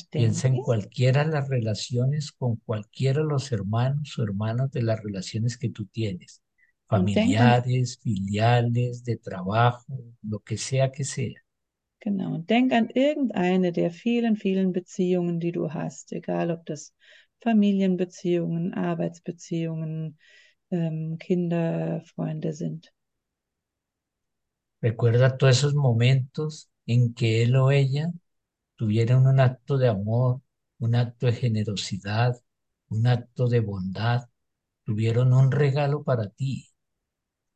[0.09, 5.01] piensa en cualquiera de las relaciones con cualquiera de los hermanos o hermanas de las
[5.01, 6.41] relaciones que tú tienes,
[6.88, 9.86] familiares, filiales, de trabajo,
[10.21, 11.43] lo que sea que sea.
[12.03, 16.93] genau, und denk an irgendeine der vielen, vielen Beziehungen, die du hast, egal ob das
[17.41, 20.17] Familienbeziehungen, Arbeitsbeziehungen,
[20.69, 22.91] ähm, Kinder, Freunde sind.
[24.82, 28.11] Recuerda todos esos momentos en que él o ella
[28.84, 30.41] tuvieron un acto de amor,
[30.79, 32.36] un acto de generosidad,
[32.89, 34.27] un acto de bondad,
[34.84, 36.67] tuvieron un regalo para ti.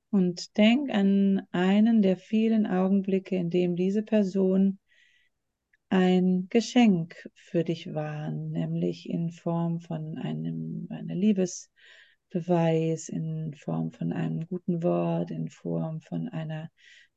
[0.09, 4.80] Und denk an einen der vielen Augenblicke, in dem diese Person
[5.89, 14.13] ein Geschenk für dich war, nämlich in Form von einem einer Liebesbeweis, in Form von
[14.13, 16.71] einem guten Wort, in Form von einer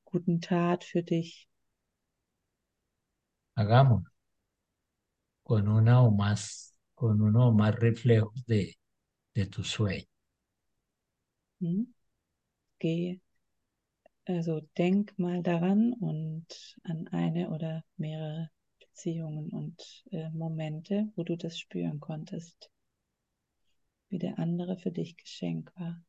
[0.04, 1.49] guten Tat für dich.
[3.60, 4.04] Hagamos
[5.42, 8.78] con una o más, con uno o más reflejos de,
[9.34, 10.06] de tu sueño.
[11.60, 11.92] Hm?
[12.78, 13.20] Geh,
[14.24, 16.46] also denk mal daran und
[16.84, 22.70] an eine oder mehrere Beziehungen und äh, Momente, wo du das spüren konntest,
[24.08, 26.02] wie der andere für dich Geschenk war.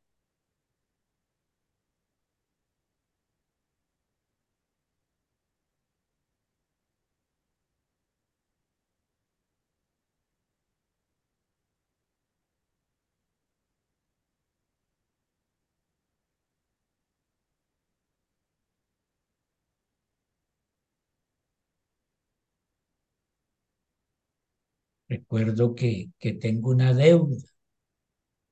[25.12, 27.36] Recuerdo que, que tengo una deuda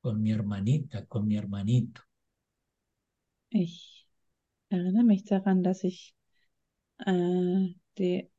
[0.02, 2.02] con mi hermanita, con mi hermanito.
[3.50, 4.06] Ich
[4.68, 6.14] erinnere mich daran, dass ich
[7.06, 8.30] äh, die,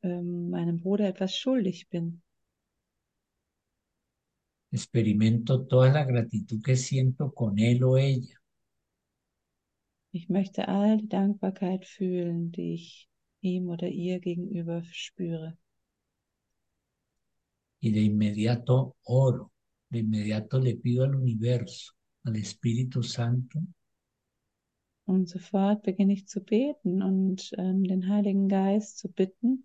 [0.00, 2.22] äh, meinem Bruder etwas schuldig bin.
[4.72, 8.40] Experimento toda la gratitud que siento con él o ella.
[10.10, 13.10] Ich möchte all die Dankbarkeit fühlen, die ich
[13.42, 15.58] ihm oder ihr gegenüber spüre.
[17.80, 19.52] Y de inmediato oro,
[19.90, 21.92] de inmediato le pido al universo,
[22.24, 23.60] al Espíritu Santo,
[25.06, 29.64] Und sofort beginne ich zu beten und ähm, den Heiligen Geist zu bitten,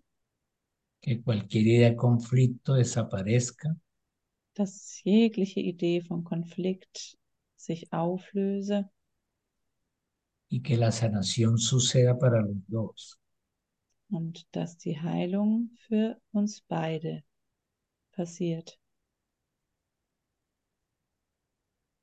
[1.02, 3.76] que cualquier idea de conflicto desaparezca
[4.54, 7.18] dass jegliche Idee von Konflikt
[7.56, 8.88] sich auflöse
[10.48, 13.18] y que la sanación suceda para los dos.
[14.08, 17.22] und dass die Heilung für uns beide
[18.16, 18.78] passiert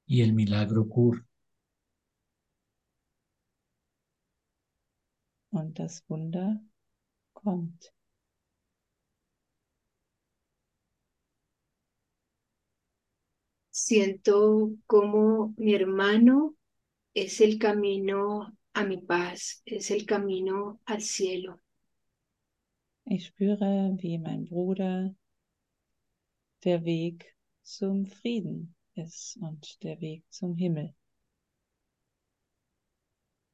[0.05, 1.25] y el milagro ocurre.
[5.51, 6.61] und das Wunder
[7.33, 7.93] kommt.
[13.69, 16.55] Siento como mi hermano
[17.13, 21.59] es el camino a mi paz, es el camino al cielo.
[23.05, 25.13] Ich spüre, wie mein Bruder
[26.63, 30.93] der Weg zum Frieden ist und der Weg zum Himmel.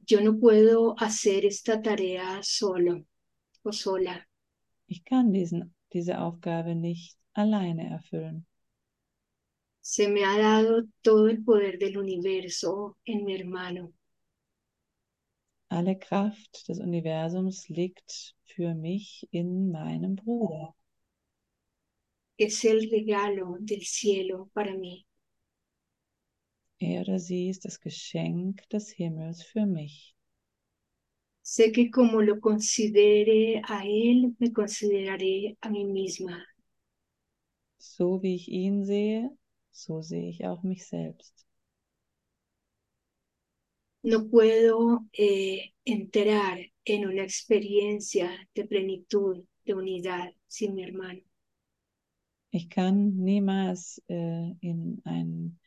[0.10, 3.06] Yo no puedo hacer esta tarea solo
[3.64, 4.26] o sola.
[4.88, 8.46] Ich kann diesen, diese Aufgabe nicht alleine erfüllen.
[9.82, 13.94] Se me ha dado todo el poder del universo en mi hermano.
[15.70, 20.74] Alle Kraft des Universums liegt für mich in meinem Bruder.
[22.38, 25.06] Es el regalo del cielo para mí.
[26.80, 30.16] Er oder sie ist das Geschenk des Himmels für mich.
[31.42, 36.46] Sé que como lo considere a él, me consideraré a mí misma.
[37.80, 39.32] So wie ich ihn sehe,
[39.72, 41.48] so sehe ich auch mich selbst.
[44.04, 51.22] No puedo eh, entrar en una experiencia de plenitud, de unidad sin mi hermano.
[52.58, 55.60] Ich kann niemals äh, in, ein,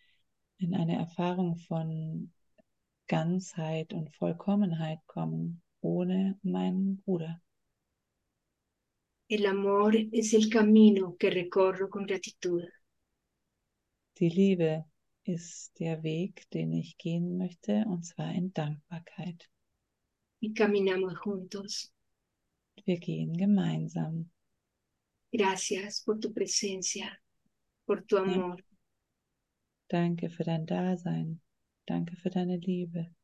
[0.58, 2.32] in eine Erfahrung von
[3.06, 7.40] Ganzheit und Vollkommenheit kommen ohne meinen Bruder.
[9.28, 12.64] El amor es el camino que recorro con gratitud.
[14.18, 14.84] Die Liebe
[15.22, 19.48] ist der Weg, den ich gehen möchte, und zwar in Dankbarkeit.
[20.42, 21.92] Y caminamos juntos.
[22.84, 24.32] Wir gehen gemeinsam.
[25.32, 27.22] Gracias por tu presencia,
[27.84, 28.64] por tu amor.
[29.88, 31.40] Danke für dein Dasein.
[31.86, 33.14] Danke für deine Liebe.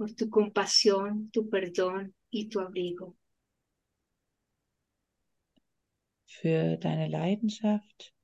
[0.00, 3.18] por tu compasión, tu perdón y tu abrigo.
[6.24, 8.14] Für deine Leidenschaft,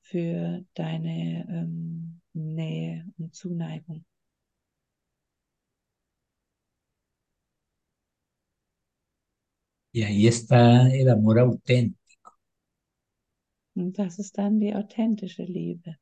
[0.00, 4.04] für deine ähm, Nähe und Zuneigung.
[9.92, 11.96] Y ahí está el amor auténtico,
[13.74, 15.96] Und das ist dann die authentische Liebe.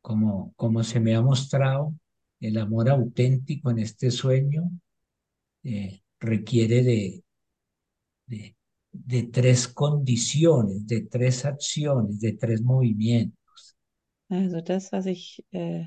[0.00, 1.94] como, como se me ha mostrado,
[2.40, 4.70] el amor auténtico en este sueño
[5.64, 7.24] eh, requiere de,
[8.26, 8.56] de,
[8.92, 13.76] de tres condiciones, de tres acciones, de tres movimientos.
[14.30, 15.86] Also das, was ich äh,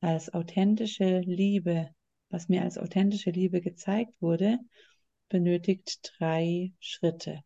[0.00, 1.90] als authentische Liebe,
[2.30, 4.58] was mir als authentische Liebe gezeigt wurde,
[5.28, 7.42] benötigt drei Schritte.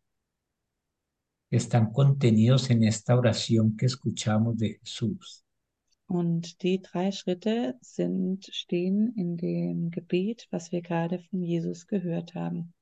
[1.51, 5.45] están contenidos en esta oración que escuchamos de Jesús.
[6.07, 12.35] Und die drei Schritte sind, stehen in dem Gebet, was wir gerade von Jesus gehört
[12.35, 12.73] haben.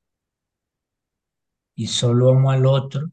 [1.76, 3.10] Y solo amo al otro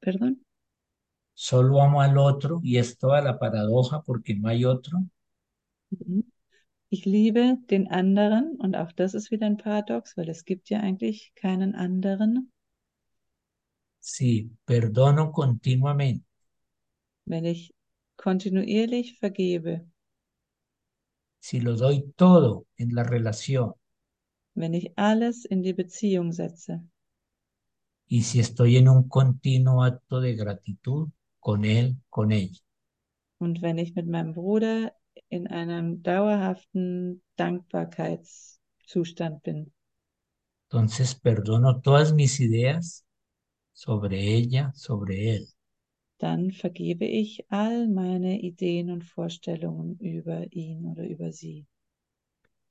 [0.00, 0.40] Pardon?
[1.34, 4.98] solo amo al otro y es toda la paradoja porque no hay otro.
[5.90, 6.22] Mhm.
[6.88, 10.80] Ich liebe den anderen und auch das ist wieder ein Paradox, weil es gibt ja
[10.80, 12.52] eigentlich keinen anderen.
[14.00, 16.24] Sí, perdono continuamente,
[17.24, 17.74] Wenn ich
[18.16, 19.84] kontinuierlich vergebe,
[21.40, 23.74] si lo doy todo en la relación
[24.54, 26.80] wenn ich alles in die Beziehung setze
[28.08, 31.08] y si estoy en un continuo acto de gratitud
[31.40, 32.60] con él, con ella.
[33.38, 34.92] und wenn ich mit meinem Bruder
[35.28, 39.72] in einem dauerhaften Dankbarkeitszustand bin,
[40.70, 43.04] Entonces perdono todas mis ideas
[43.72, 45.48] sobre ella, sobre él.
[46.18, 51.64] dann vergebe ich all meine Ideen und Vorstellungen über ihn oder über sie.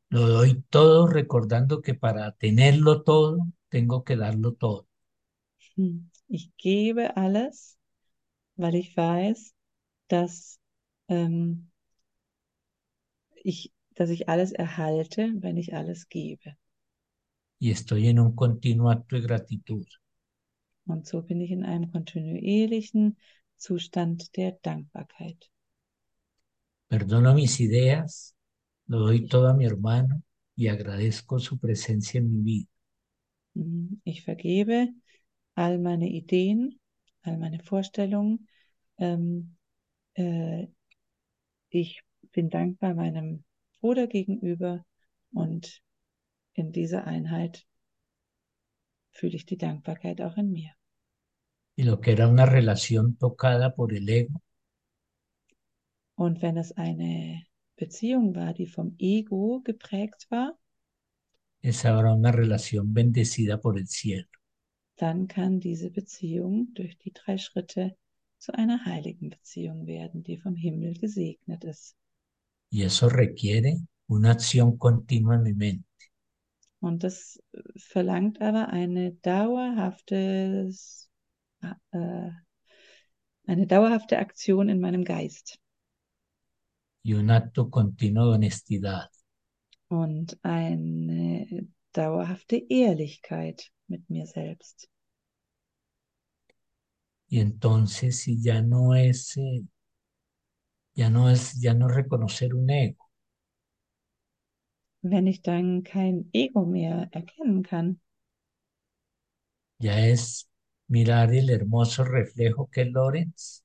[0.09, 3.37] Lo doy todo recordando que para tenerlo todo,
[3.69, 4.87] tengo que darlo todo.
[5.75, 6.09] Hm.
[6.27, 7.77] Ich gebe alles,
[8.57, 9.55] weil ich weiß,
[10.09, 10.59] dass
[11.09, 11.71] ähm,
[13.45, 16.57] ich, dass ich alles erhalte, wenn ich alles gebe.
[17.59, 19.87] Y estoy en un continuo acto de gratitud.
[20.85, 23.17] Und so bin ich in einem kontinuierlichen
[23.57, 25.49] Zustand der Dankbarkeit.
[26.87, 28.35] Perdono mis ideas,
[28.87, 30.21] lo doy todo a mi hermano
[30.55, 32.69] y agradezco su presencia en mi vida.
[33.53, 34.01] Mhm.
[34.03, 34.93] Ich vergebe
[35.55, 36.79] all meine Ideen,
[37.23, 38.47] all meine Vorstellungen.
[38.97, 39.55] Ähm,
[40.13, 40.67] äh,
[41.69, 42.04] ich
[42.35, 43.43] bin dankbar meinem
[43.79, 44.85] Bruder gegenüber
[45.31, 45.81] und
[46.53, 47.65] in dieser Einheit
[49.11, 50.71] fühle ich die Dankbarkeit auch in mir.
[51.77, 54.41] Y lo que era una relación tocada por el ego,
[56.17, 57.43] Und wenn es eine
[57.75, 60.57] Beziehung war, die vom Ego geprägt war,
[61.61, 64.27] es ahora una relación bendecida por el cielo.
[64.97, 67.97] dann kann diese Beziehung durch die drei Schritte
[68.37, 71.97] zu einer heiligen Beziehung werden, die vom Himmel gesegnet ist.
[72.75, 75.87] Y eso requiere una acción continua en mi mente.
[76.81, 77.41] Und das
[77.77, 80.69] verlangt aber eine dauerhafte,
[81.61, 82.29] äh,
[83.47, 85.57] eine dauerhafte Aktion in meinem Geist
[87.01, 89.09] y un acto continuo de honestidad.
[89.87, 94.89] und eine dauerhafte Ehrlichkeit mit mir selbst.
[97.29, 99.63] Y entonces si ya no es, eh,
[100.95, 103.09] ya no es, ya no es reconocer un ego,
[105.01, 108.01] Wenn ich dann kein Ego mehr erkennen kann,
[109.79, 110.49] ya es
[110.87, 113.63] mirar el hermoso reflejo que es Lorenz.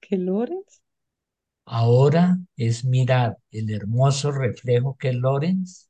[0.00, 0.80] Que Lorenz,
[1.66, 5.88] Ahora es mirar el hermoso reflejo que es Lorenz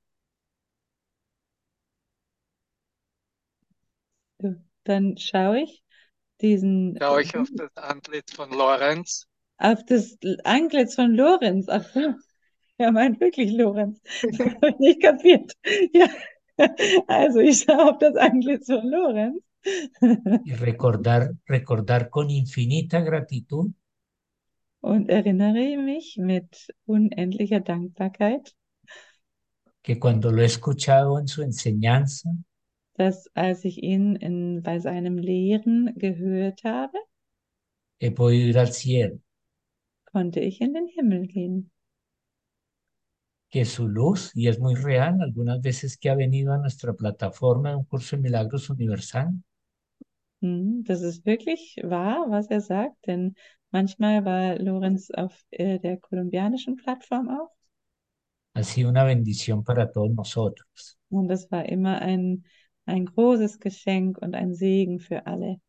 [4.89, 5.83] dann schaue ich
[6.41, 9.27] diesen Schaue ich auf das Antlitz von Lorenz.
[9.59, 11.69] auf das Antlitz von Lorenz.
[11.69, 12.15] Ach so.
[12.79, 14.01] Er meint wirklich Lorenz.
[14.23, 15.53] Das habe ich nicht kapiert.
[15.93, 16.09] Ja.
[17.09, 19.43] Also ich schaue auf das Antlitz von Lorenz
[20.45, 23.73] y recordar, recordar con infinita gratitud
[24.81, 28.55] und erinnere mich mit unendlicher Dankbarkeit,
[29.83, 32.31] que cuando lo he escuchado en su enseñanza,
[32.99, 36.99] dass als ich ihn in, bei seinem Lehren gehört habe,
[38.01, 39.19] he podido ir al cielo,
[40.07, 41.71] konnte ich in den Himmel gehen.
[43.51, 47.69] que su luz, y es muy real, algunas veces que ha venido a nuestra plataforma
[47.71, 49.35] de un curso de milagros universal,
[50.41, 53.35] Mhm, Das ist wirklich wahr, was er sagt, denn
[53.71, 57.51] manchmal war Lorenz auf äh, der kolumbianischen Plattform auch
[58.55, 60.99] Ha sido una bendición para todos nosotros.
[61.11, 62.45] und das war immer ein,
[62.89, 65.61] ein großes Geschenk und ein Segen für alle.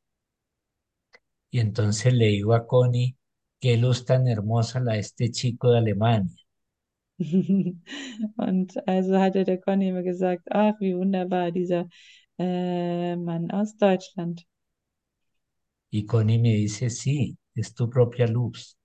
[1.51, 3.15] Y entonces le digo a Connie,
[3.59, 6.35] qué luz tan hermosa la de este chico de Alemania.
[8.37, 11.89] Und also hatte der Conny immer gesagt, ach, wie wunderbar dieser
[12.37, 14.45] äh, Mann aus Deutschland.
[15.91, 18.77] Y Connie me dice, sí, es tu propia luz.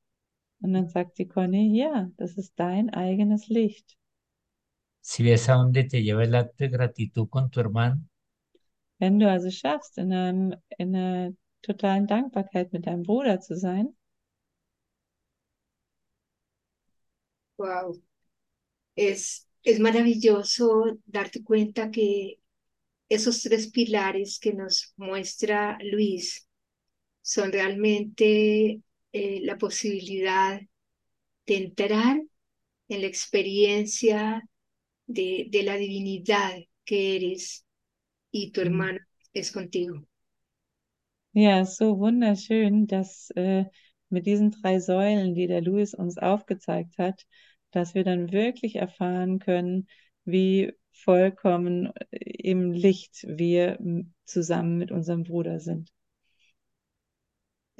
[0.61, 3.97] Und dann sagt die Conny, ja, das ist dein eigenes Licht.
[5.01, 8.01] Si ves a dónde te lleva el acto de gratitud con tu hermano,
[8.99, 11.33] Wenn du also schaffst, in einem, in einer
[11.63, 13.97] totalen Dankbarkeit mit deinem Bruder zu sein,
[17.57, 18.01] Wow.
[18.97, 22.41] Es, es maravilloso darte cuenta que
[23.09, 26.49] esos tres pilares que nos muestra Luis
[27.23, 28.83] son realmente
[29.13, 30.61] eh, la posibilidad
[31.47, 32.23] de entrar
[32.89, 34.43] en la experiencia
[35.07, 37.64] de, de la divinidad que eres
[38.35, 38.63] y tu Mhm.
[38.63, 39.01] hermano
[39.33, 40.07] es contigo.
[41.33, 43.65] ja, ist so wunderschön, dass äh,
[44.09, 47.25] mit diesen drei Säulen, die der Louis uns aufgezeigt hat,
[47.71, 49.89] dass wir dann wirklich erfahren können,
[50.25, 53.79] wie vollkommen äh, im Licht wir
[54.25, 55.91] zusammen mit unserem Bruder sind.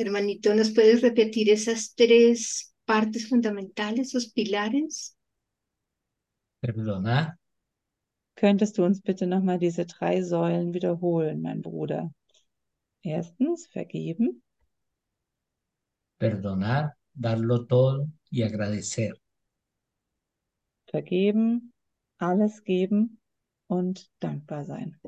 [0.01, 2.41] Hermanito, ¿nos puedes repetir esas tres
[2.91, 4.95] partes fundamentales, esos pilares?
[6.61, 7.37] perdonar,
[8.37, 12.13] Könntest du uns bitte nochmal diese drei Säulen wiederholen, mein Bruder?
[13.03, 14.43] Erstens, vergeben.
[16.19, 19.15] perdonar, darlo todo y agradecer.
[20.91, 21.75] Vergeben,
[22.19, 23.21] alles geben
[23.67, 24.99] und dankbar sein.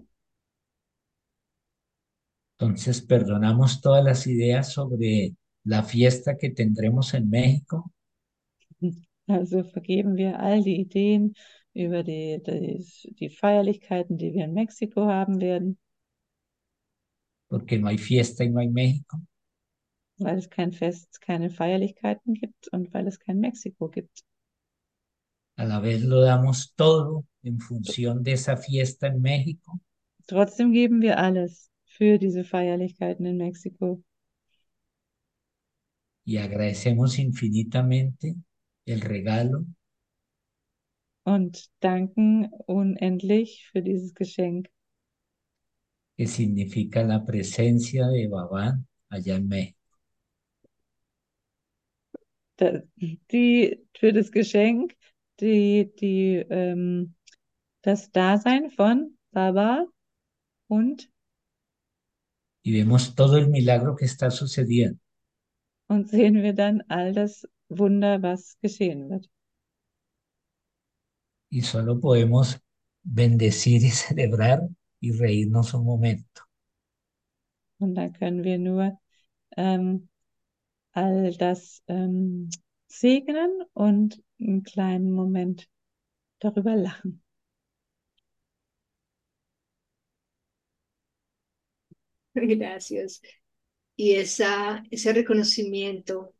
[2.58, 7.90] Entonces perdonamos todas las ideas sobre la fiesta que tendremos en México,
[9.28, 11.34] Also vergeben wir all die Ideen
[11.76, 12.84] über die, die,
[13.20, 15.78] die Feierlichkeiten, die wir in Mexiko haben werden,
[17.48, 19.18] porque no hay fiesta y no hay México.
[20.18, 24.24] weil es kein Fest, keine Feierlichkeiten gibt und weil es kein Mexiko gibt.
[25.58, 29.80] A la vez lo damos todo en función de esa fiesta en México
[30.26, 34.02] Trotzdem geben wir alles für diese Feierlichkeiten in Mexiko
[36.24, 38.34] y agradecemos infinitamente
[38.84, 39.64] el regalo
[41.26, 44.68] und danken unendlich für dieses Geschenk,
[46.16, 49.76] que significa la presencia de Babán allá en México.
[52.56, 52.82] da-
[53.30, 54.94] die für das Geschenk,
[55.40, 57.14] die, die, ähm,
[57.82, 59.86] das Dasein von Baba
[60.68, 61.10] und,
[62.64, 64.98] Y vemos todo el milagro que está sucediendo.
[65.88, 69.28] und sehen wir dann all das Wunder, was geschehen wird.
[71.56, 72.60] Y solo podemos
[73.02, 74.68] bendecir y celebrar
[75.00, 76.42] y reírnos un momento.
[77.78, 79.00] Und dann können wir nur
[79.56, 80.10] ähm,
[80.92, 82.50] all das ähm,
[82.88, 85.66] segnen und einen kleinen Moment
[86.40, 87.22] darüber lachen.
[92.34, 93.22] Gracias.
[93.96, 96.34] Y esa, ese reconocimiento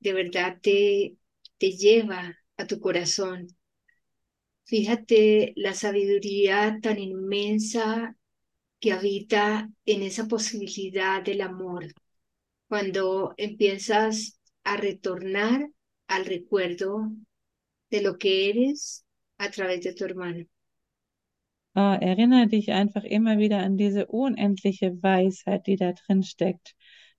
[0.00, 1.18] de verdad te,
[1.58, 3.55] te lleva a tu corazón.
[4.66, 8.16] Fíjate la sabiduría tan inmensa
[8.80, 11.86] que habita en esa posibilidad del amor.
[12.68, 15.68] Cuando empiezas a retornar
[16.08, 17.12] al recuerdo
[17.90, 19.04] de lo que eres
[19.38, 20.46] a través de tu hermano.
[21.74, 26.74] Ah, erinnere dich einfach immer wieder an diese unendliche Weisheit, die da drin steckt.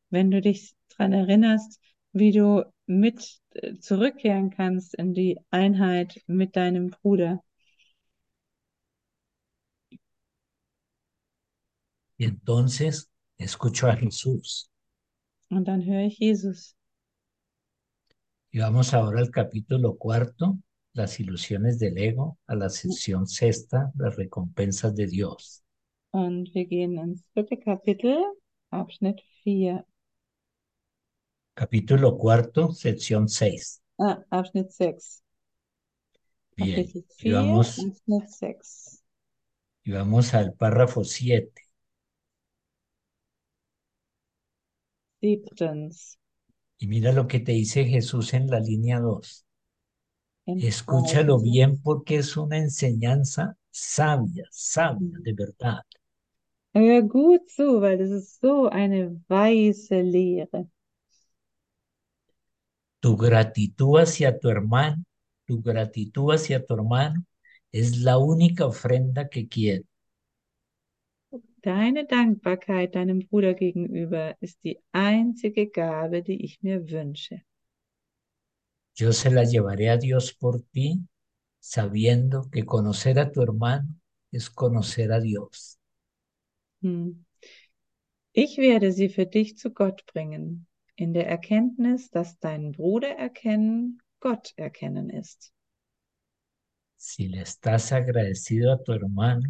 [0.10, 1.80] Wenn du dich dran erinnerst,
[2.12, 7.44] wie du mit äh, zurückkehren kannst in die Einheit mit deinem Bruder.
[12.20, 14.72] Y entonces escucho a Jesús.
[15.50, 16.76] Und dann höre ich Jesus.
[18.52, 20.58] Y vamos ahora al capítulo cuarto,
[20.94, 25.64] las ilusiones del ego, a la sección sexta, las recompensas de Dios.
[26.12, 28.18] Und wir gehen ins vierte Kapitel,
[28.72, 29.86] Abschnitt 4.
[31.60, 33.82] Capítulo cuarto, sección seis.
[34.00, 35.22] Ah, Abschnitt 6.
[36.56, 37.78] Bien, y 4, vamos,
[38.28, 39.04] 6.
[39.84, 41.64] y vamos al párrafo siete.
[45.22, 46.18] Siebtens.
[46.80, 49.46] Y mira lo que te dice Jesús en la línea dos.
[50.48, 51.52] Im Escúchalo zweiten.
[51.52, 55.82] bien porque es una enseñanza sabia, sabia, de verdad.
[56.74, 60.70] Hör gut zu, weil das ist so eine weise Lehre.
[63.00, 65.04] Tu gratitud hacia tu hermano,
[65.46, 67.24] tu gratitud hacia tu hermano
[67.72, 69.84] es la única ofrenda que quiero.
[71.62, 77.44] Deine Dankbarkeit deinem Bruder gegenüber ist die einzige Gabe, die ich mir wünsche.
[78.96, 81.02] Yo se la llevaré a Dios por ti,
[81.60, 83.90] sabiendo que conocer a tu hermano
[84.32, 85.78] es conocer a Dios.
[86.82, 87.26] Hm.
[88.34, 90.67] Ich werde sie für dich zu Gott bringen,
[90.98, 95.54] in der Erkenntnis, dass dein Bruder erkennen Gott erkennen ist.
[96.98, 99.48] Si le estás agradecido a tu hermano,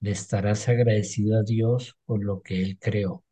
[0.00, 3.24] le estarás agradecido a Dios por lo que Él creó.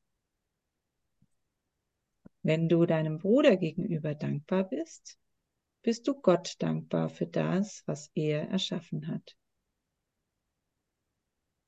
[2.43, 5.17] Wenn du deinem Bruder gegenüber dankbar bist,
[5.83, 9.37] bist du Gott dankbar für das, was er erschaffen hat.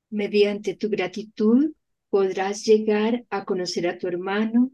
[0.09, 1.73] Mediante tu gratitud
[2.09, 4.71] podrás llegar a conocer a tu hermano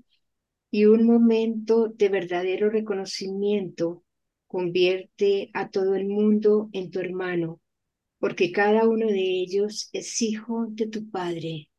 [0.69, 4.03] y un momento de verdadero reconocimiento
[4.47, 7.61] convierte a todo el mundo en tu hermano,
[8.19, 11.69] porque cada uno de ellos es hijo de tu Padre.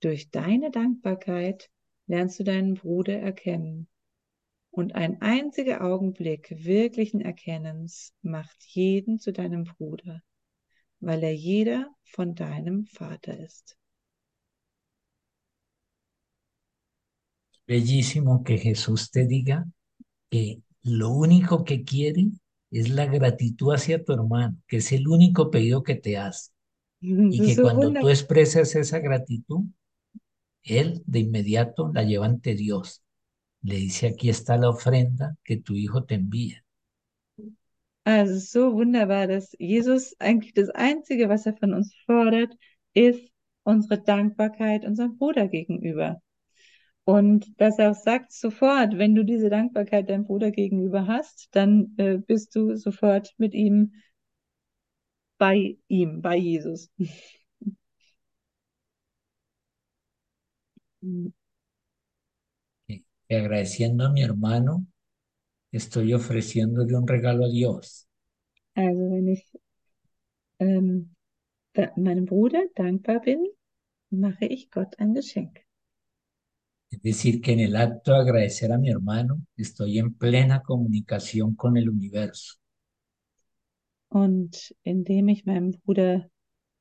[0.00, 1.70] Durch deine Dankbarkeit
[2.06, 3.88] lernst du deinen Bruder erkennen.
[4.70, 10.20] Und ein einziger Augenblick wirklichen Erkennens macht jeden zu deinem Bruder,
[11.00, 13.78] weil er jeder von deinem Vater ist.
[17.66, 19.66] Bellísimo que Jesús te diga
[20.30, 22.26] que lo único que quiere
[22.70, 26.50] es la gratitud hacia tu hermano, que es el único pedido que te hace.
[27.00, 29.64] Y que cuando tú expresas esa gratitud,
[30.62, 33.02] Él de inmediato la lleva ante Dios.
[33.62, 36.64] Le dice, aquí está la ofrenda que tu hijo te envía.
[38.04, 42.52] Also so wunderbar, dass Jesus eigentlich das Einzige, was er von uns fordert,
[42.92, 43.30] ist
[43.62, 46.20] unsere Dankbarkeit unserem Bruder gegenüber.
[47.04, 51.94] Und dass er auch sagt, sofort, wenn du diese Dankbarkeit deinem Bruder gegenüber hast, dann
[51.98, 53.92] äh, bist du sofort mit ihm
[55.38, 56.90] bei ihm, bei Jesus.
[63.28, 64.86] Que agradeciendo a mi hermano,
[65.70, 68.06] estoy ofreciéndole un regalo a Dios.
[68.74, 69.44] Also wenn ich
[70.58, 71.14] ähm,
[71.96, 73.46] meinem Bruder dankbar bin,
[74.10, 75.64] mache ich Gott ein Geschenk.
[77.04, 81.76] Decir, que en el acto de agradecer a mi hermano, estoy en plena comunicación con
[81.76, 82.54] el universo.
[84.08, 86.30] Und indem ich meinem Bruder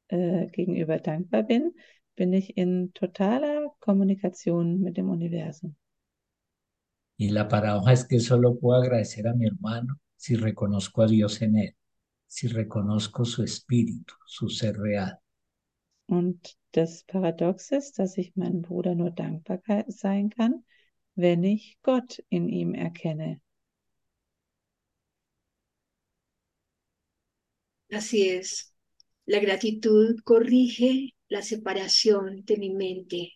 [0.08, 1.74] äh, gegenüber dankbar bin,
[2.16, 5.76] bin ich in totaler Kommunikation mit dem Universum.
[7.18, 11.42] Y la paradoja es que solo puedo agradecer a mi hermano si reconozco a Dios
[11.42, 11.76] en él,
[12.28, 15.20] si reconozco su espíritu, su ser real.
[16.08, 16.40] Und
[16.74, 20.66] das Paradox ist, dass ich meinem Bruder nur dankbar sein kann,
[21.16, 23.40] wenn ich Gott in ihm erkenne.
[27.92, 28.74] Así es.
[29.26, 33.30] La gratitud corrige la separación de mi mente.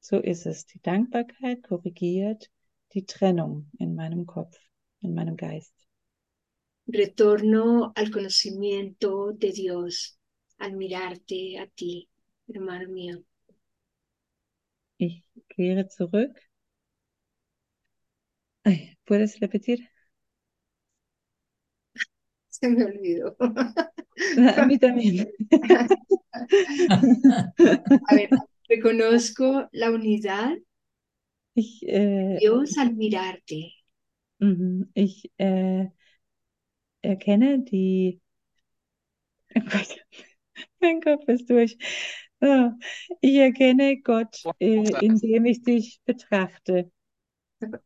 [0.00, 0.66] So ist es.
[0.66, 2.50] Die Dankbarkeit korrigiert
[2.92, 4.56] die Trennung in meinem Kopf,
[5.00, 5.74] in meinem Geist.
[6.86, 10.18] Retorno al conocimiento de Dios
[10.58, 12.08] al mirarte a ti,
[12.48, 13.22] hermano mío.
[14.96, 16.40] Ich kehre zurück.
[18.64, 19.88] Ay, ¿Puedes repetir?
[22.48, 23.36] Se me olvidó.
[24.56, 25.28] A mí también.
[28.06, 28.30] A ver,
[28.68, 30.58] reconozco la unidad
[31.54, 33.74] Ich, äh, Dios al mirarte.
[34.94, 35.88] ich äh,
[37.02, 38.20] erkenne die.
[39.56, 39.96] Oh Gott,
[40.80, 41.76] mein Kopf ist durch.
[42.40, 42.72] Ah,
[43.20, 46.90] ich erkenne Gott, äh, indem ich dich betrachte.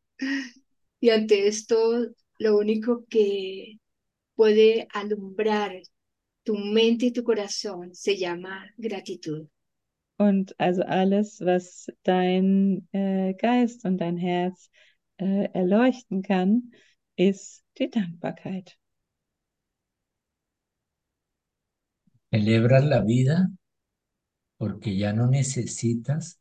[1.00, 2.06] Y ante esto,
[2.38, 3.78] lo único que
[4.36, 5.72] puede alumbrar
[6.44, 9.48] tu mente y tu corazón se llama gratitud.
[10.18, 14.70] Und also alles, was dein äh, Geist und dein Herz
[15.16, 16.72] äh, erleuchten kann,
[17.16, 18.78] ist die Dankbarkeit.
[22.30, 23.48] Celebras la vida
[24.62, 26.40] porque ya no necesitas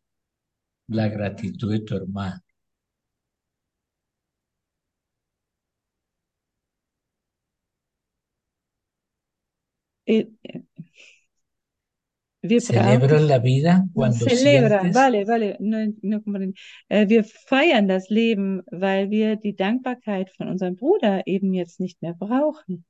[0.85, 2.39] la gratitud de tu hermano.
[12.43, 16.53] Celebras brauchen la vida cuando Celebra, sientes vale, vale, no, no comprendí.
[16.89, 21.99] Äh, wir feiern das Leben, weil wir die Dankbarkeit von unserem Bruder eben jetzt nicht
[22.03, 22.85] mehr brauchen.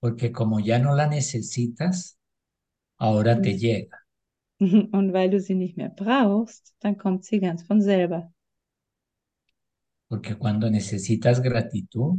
[0.00, 2.15] porque como ya no la necesitas,
[2.98, 3.98] ahora te llega.
[4.60, 8.32] Und weil du sie nicht mehr brauchst, dann kommt sie ganz von selber.
[10.08, 12.18] Porque cuando necesitas gratitud,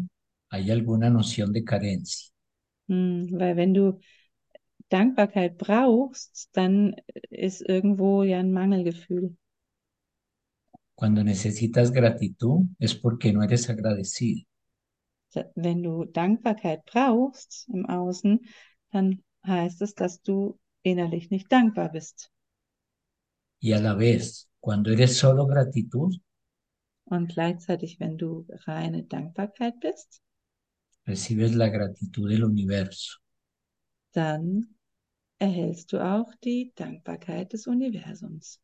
[0.50, 2.32] hay alguna noción de carencia.
[2.88, 4.00] Hm, weil wenn du
[4.90, 6.96] Dankbarkeit brauchst, dann
[7.30, 9.36] ist irgendwo ja ein Mangelgefühl.
[10.96, 14.46] Cuando necesitas gratitud es porque no eres agradecido.
[15.56, 18.40] Wenn du Dankbarkeit brauchst im Außen,
[18.92, 20.58] dann heißt es, dass du
[20.88, 22.32] innerlich nicht dankbar bist.
[23.60, 26.20] Y a la vez, cuando eres solo gratitud,
[27.06, 30.22] Und gleichzeitig, wenn du reine Dankbarkeit bist,
[31.08, 33.18] recibes la gratitud del universo.
[34.12, 34.76] dann
[35.40, 38.60] erhältst du auch die Dankbarkeit des Universums.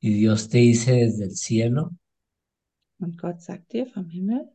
[0.00, 1.92] Y Dios te dice desde el cielo,
[2.98, 4.50] Und Gott sagt dir vom Himmel,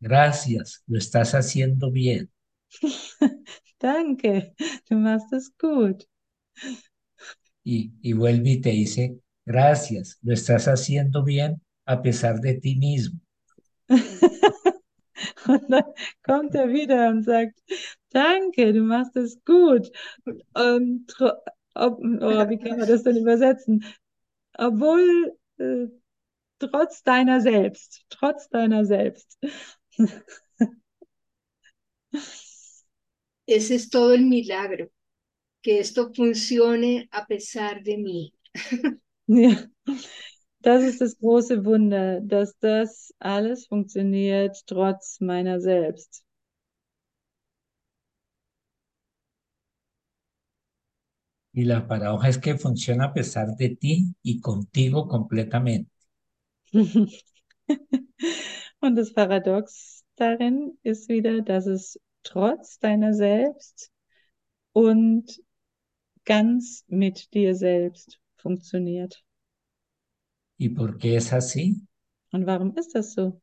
[0.00, 2.30] gracias, lo estás haciendo bien.
[3.84, 4.54] danke,
[4.88, 6.06] du machst es gut.
[7.64, 12.76] Y, y vuelve y te dice, gracias, lo estás haciendo bien a pesar de ti
[12.76, 13.20] mismo.
[15.46, 15.84] Und dann
[16.22, 17.60] kommt er wieder und sagt,
[18.10, 19.90] danke, du machst es gut.
[20.24, 21.14] Und
[21.74, 23.84] ob, oh, wie kann man das denn übersetzen?
[24.56, 25.86] Obwohl, äh,
[26.58, 29.38] trotz deiner selbst, trotz deiner selbst.
[33.46, 34.88] Ese es todo el milagro,
[35.62, 38.34] que esto funcione a pesar de mí.
[39.26, 39.68] Ja,
[40.60, 46.24] das ist das große Wunder, dass das alles funktioniert trotz meiner selbst.
[51.54, 55.90] Y la paradoja es que funciona a pesar de ti y contigo completamente.
[58.80, 63.92] Und das Paradox darin ist wieder, dass es trotz deiner selbst
[64.72, 65.40] und
[66.24, 69.24] ganz mit dir selbst funktioniert.
[70.58, 71.82] ¿Y por qué es así?
[72.32, 73.40] Und warum ist das so?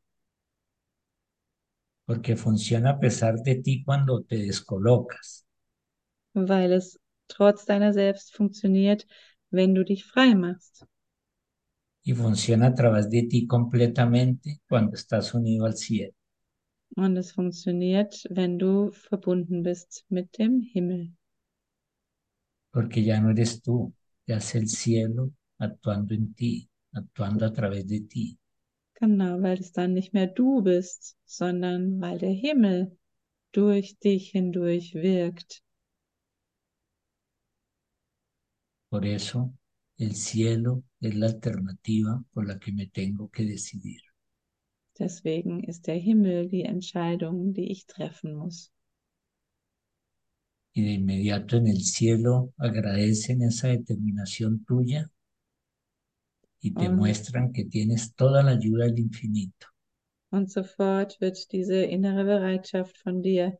[2.05, 5.45] Porque funciona a pesar de ti cuando te descolocas.
[6.33, 9.05] Weil es trotz deiner selbst funktioniert,
[9.49, 10.85] wenn du dich frei machst.
[12.03, 16.13] Y funciona a través de ti completamente cuando estás unido al cielo.
[16.95, 21.13] Und es funktioniert, wenn du verbunden bist mit dem Himmel.
[22.71, 23.93] Porque ya no eres tú,
[24.25, 28.37] ya es el cielo actuando en ti, actuando a través de ti.
[28.95, 32.97] Genau, weil es dann nicht mehr du bist, sondern weil der Himmel
[33.51, 35.63] durch dich hindurch wirkt.
[38.89, 39.53] Por eso
[39.97, 44.01] el cielo es la alternativa por la que me tengo que decidir.
[44.99, 48.71] Deswegen ist der Himmel die Entscheidung, die ich treffen muss.
[50.73, 55.09] Y de inmediato en el cielo agradecen esa determinación tuya
[56.61, 56.91] y te Ah.
[56.91, 59.67] muestran que tienes toda la ayuda del infinito.
[60.31, 63.57] Und sofort wird diese innere Bereitschaft von dir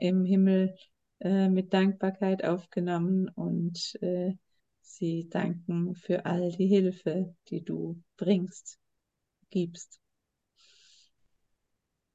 [0.00, 0.74] im Himmel
[1.20, 4.32] äh, mit Dankbarkeit aufgenommen und äh,
[4.80, 8.78] sie danken für all die Hilfe, die du bringst,
[9.50, 10.00] gibst.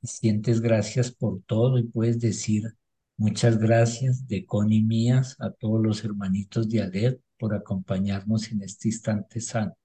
[0.05, 2.75] Y sientes gracias por todo y puedes decir
[3.17, 8.89] muchas gracias de Connie mías a todos los hermanitos de Aled por acompañarnos en este
[8.89, 9.79] instante santo.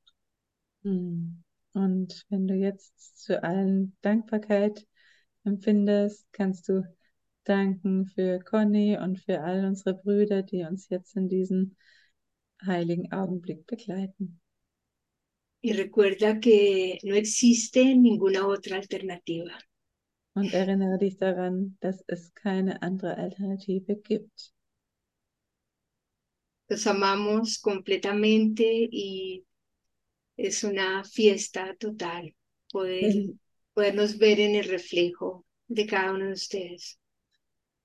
[0.82, 1.42] Hm.
[1.72, 4.86] Und wenn du jetzt zu allen Dankbarkeit
[5.44, 6.82] empfindest, kannst du
[7.44, 11.78] danken für Conny und für all unsere Brüder, die uns jetzt in diesen
[12.62, 14.38] heiligen Augenblick begleiten.
[15.62, 19.58] Y recuerda que no existe ninguna otra alternativa.
[20.34, 24.52] Und erinnere dich daran, dass es keine andere Alternative gibt.
[26.68, 29.44] Los amamos completamente y
[30.36, 32.34] es una fiesta total
[32.72, 33.38] poder, Mhm.
[33.74, 36.98] podernos ver en el reflejo de cada uno de ustedes.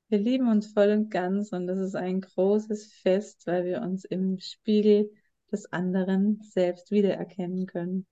[0.09, 4.05] Wir lieben uns voll und ganz und das ist ein großes Fest, weil wir uns
[4.05, 5.11] im Spiegel
[5.51, 8.05] des anderen selbst wiedererkennen können.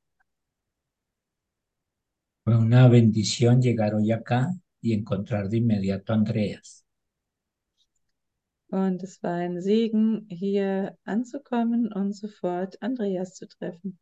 [2.45, 4.49] Fue una bendición llegar hoy acá
[4.81, 6.85] y encontrar de inmediato a Andreas.
[8.69, 13.99] Und es war ein Segen, hier anzukommen und sofort Andreas zu treffen.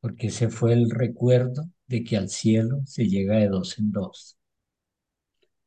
[0.00, 4.38] porque ese fue el recuerdo de que al cielo se llega de dos en dos.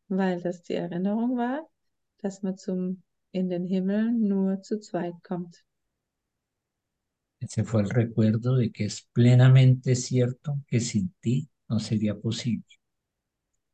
[0.09, 1.67] weil das die Erinnerung war,
[2.21, 5.63] dass man zum in den Himmel nur zu zweit kommt.
[7.43, 12.65] Ese fue el recuerdo de que es plenamente cierto que sin ti no sería posible.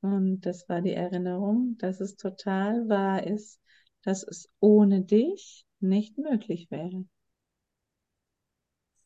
[0.02, 3.62] Und das war die Erinnerung, dass es total wahr ist,
[4.04, 7.06] dass es ohne dich nicht möglich wäre.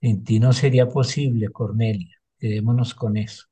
[0.01, 2.15] Sin ti no sería posible, Cornelia.
[2.37, 3.45] Quedémonos con eso.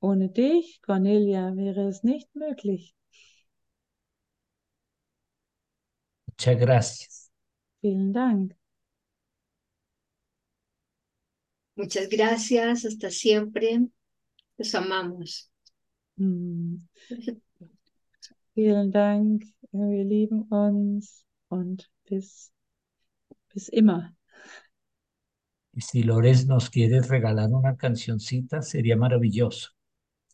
[0.00, 2.96] Ohne dich, Cornelia, wäre es nicht möglich.
[6.26, 7.30] Muchas gracias.
[7.80, 8.57] Vielen Dank.
[11.78, 13.86] Muchas gracias, hasta siempre.
[14.56, 15.48] Los amamos.
[16.16, 16.76] Hm.
[18.54, 19.44] Vielen Dank.
[19.70, 22.52] Wir lieben uns und bis,
[23.54, 24.12] bis immer.
[25.72, 29.68] Y si Lores nos quiere regalar una cancioncita, sería maravilloso.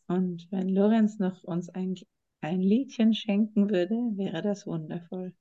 [0.07, 1.93] Und wenn Lorenz noch uns ein,
[2.41, 5.35] ein Liedchen schenken würde, wäre das wundervoll.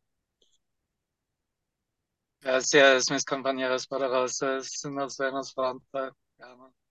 [2.44, 4.70] Gracias, mis compañeros poderosas.
[4.84, 6.14] Nos vemos pronto.
[6.36, 6.83] Gerne.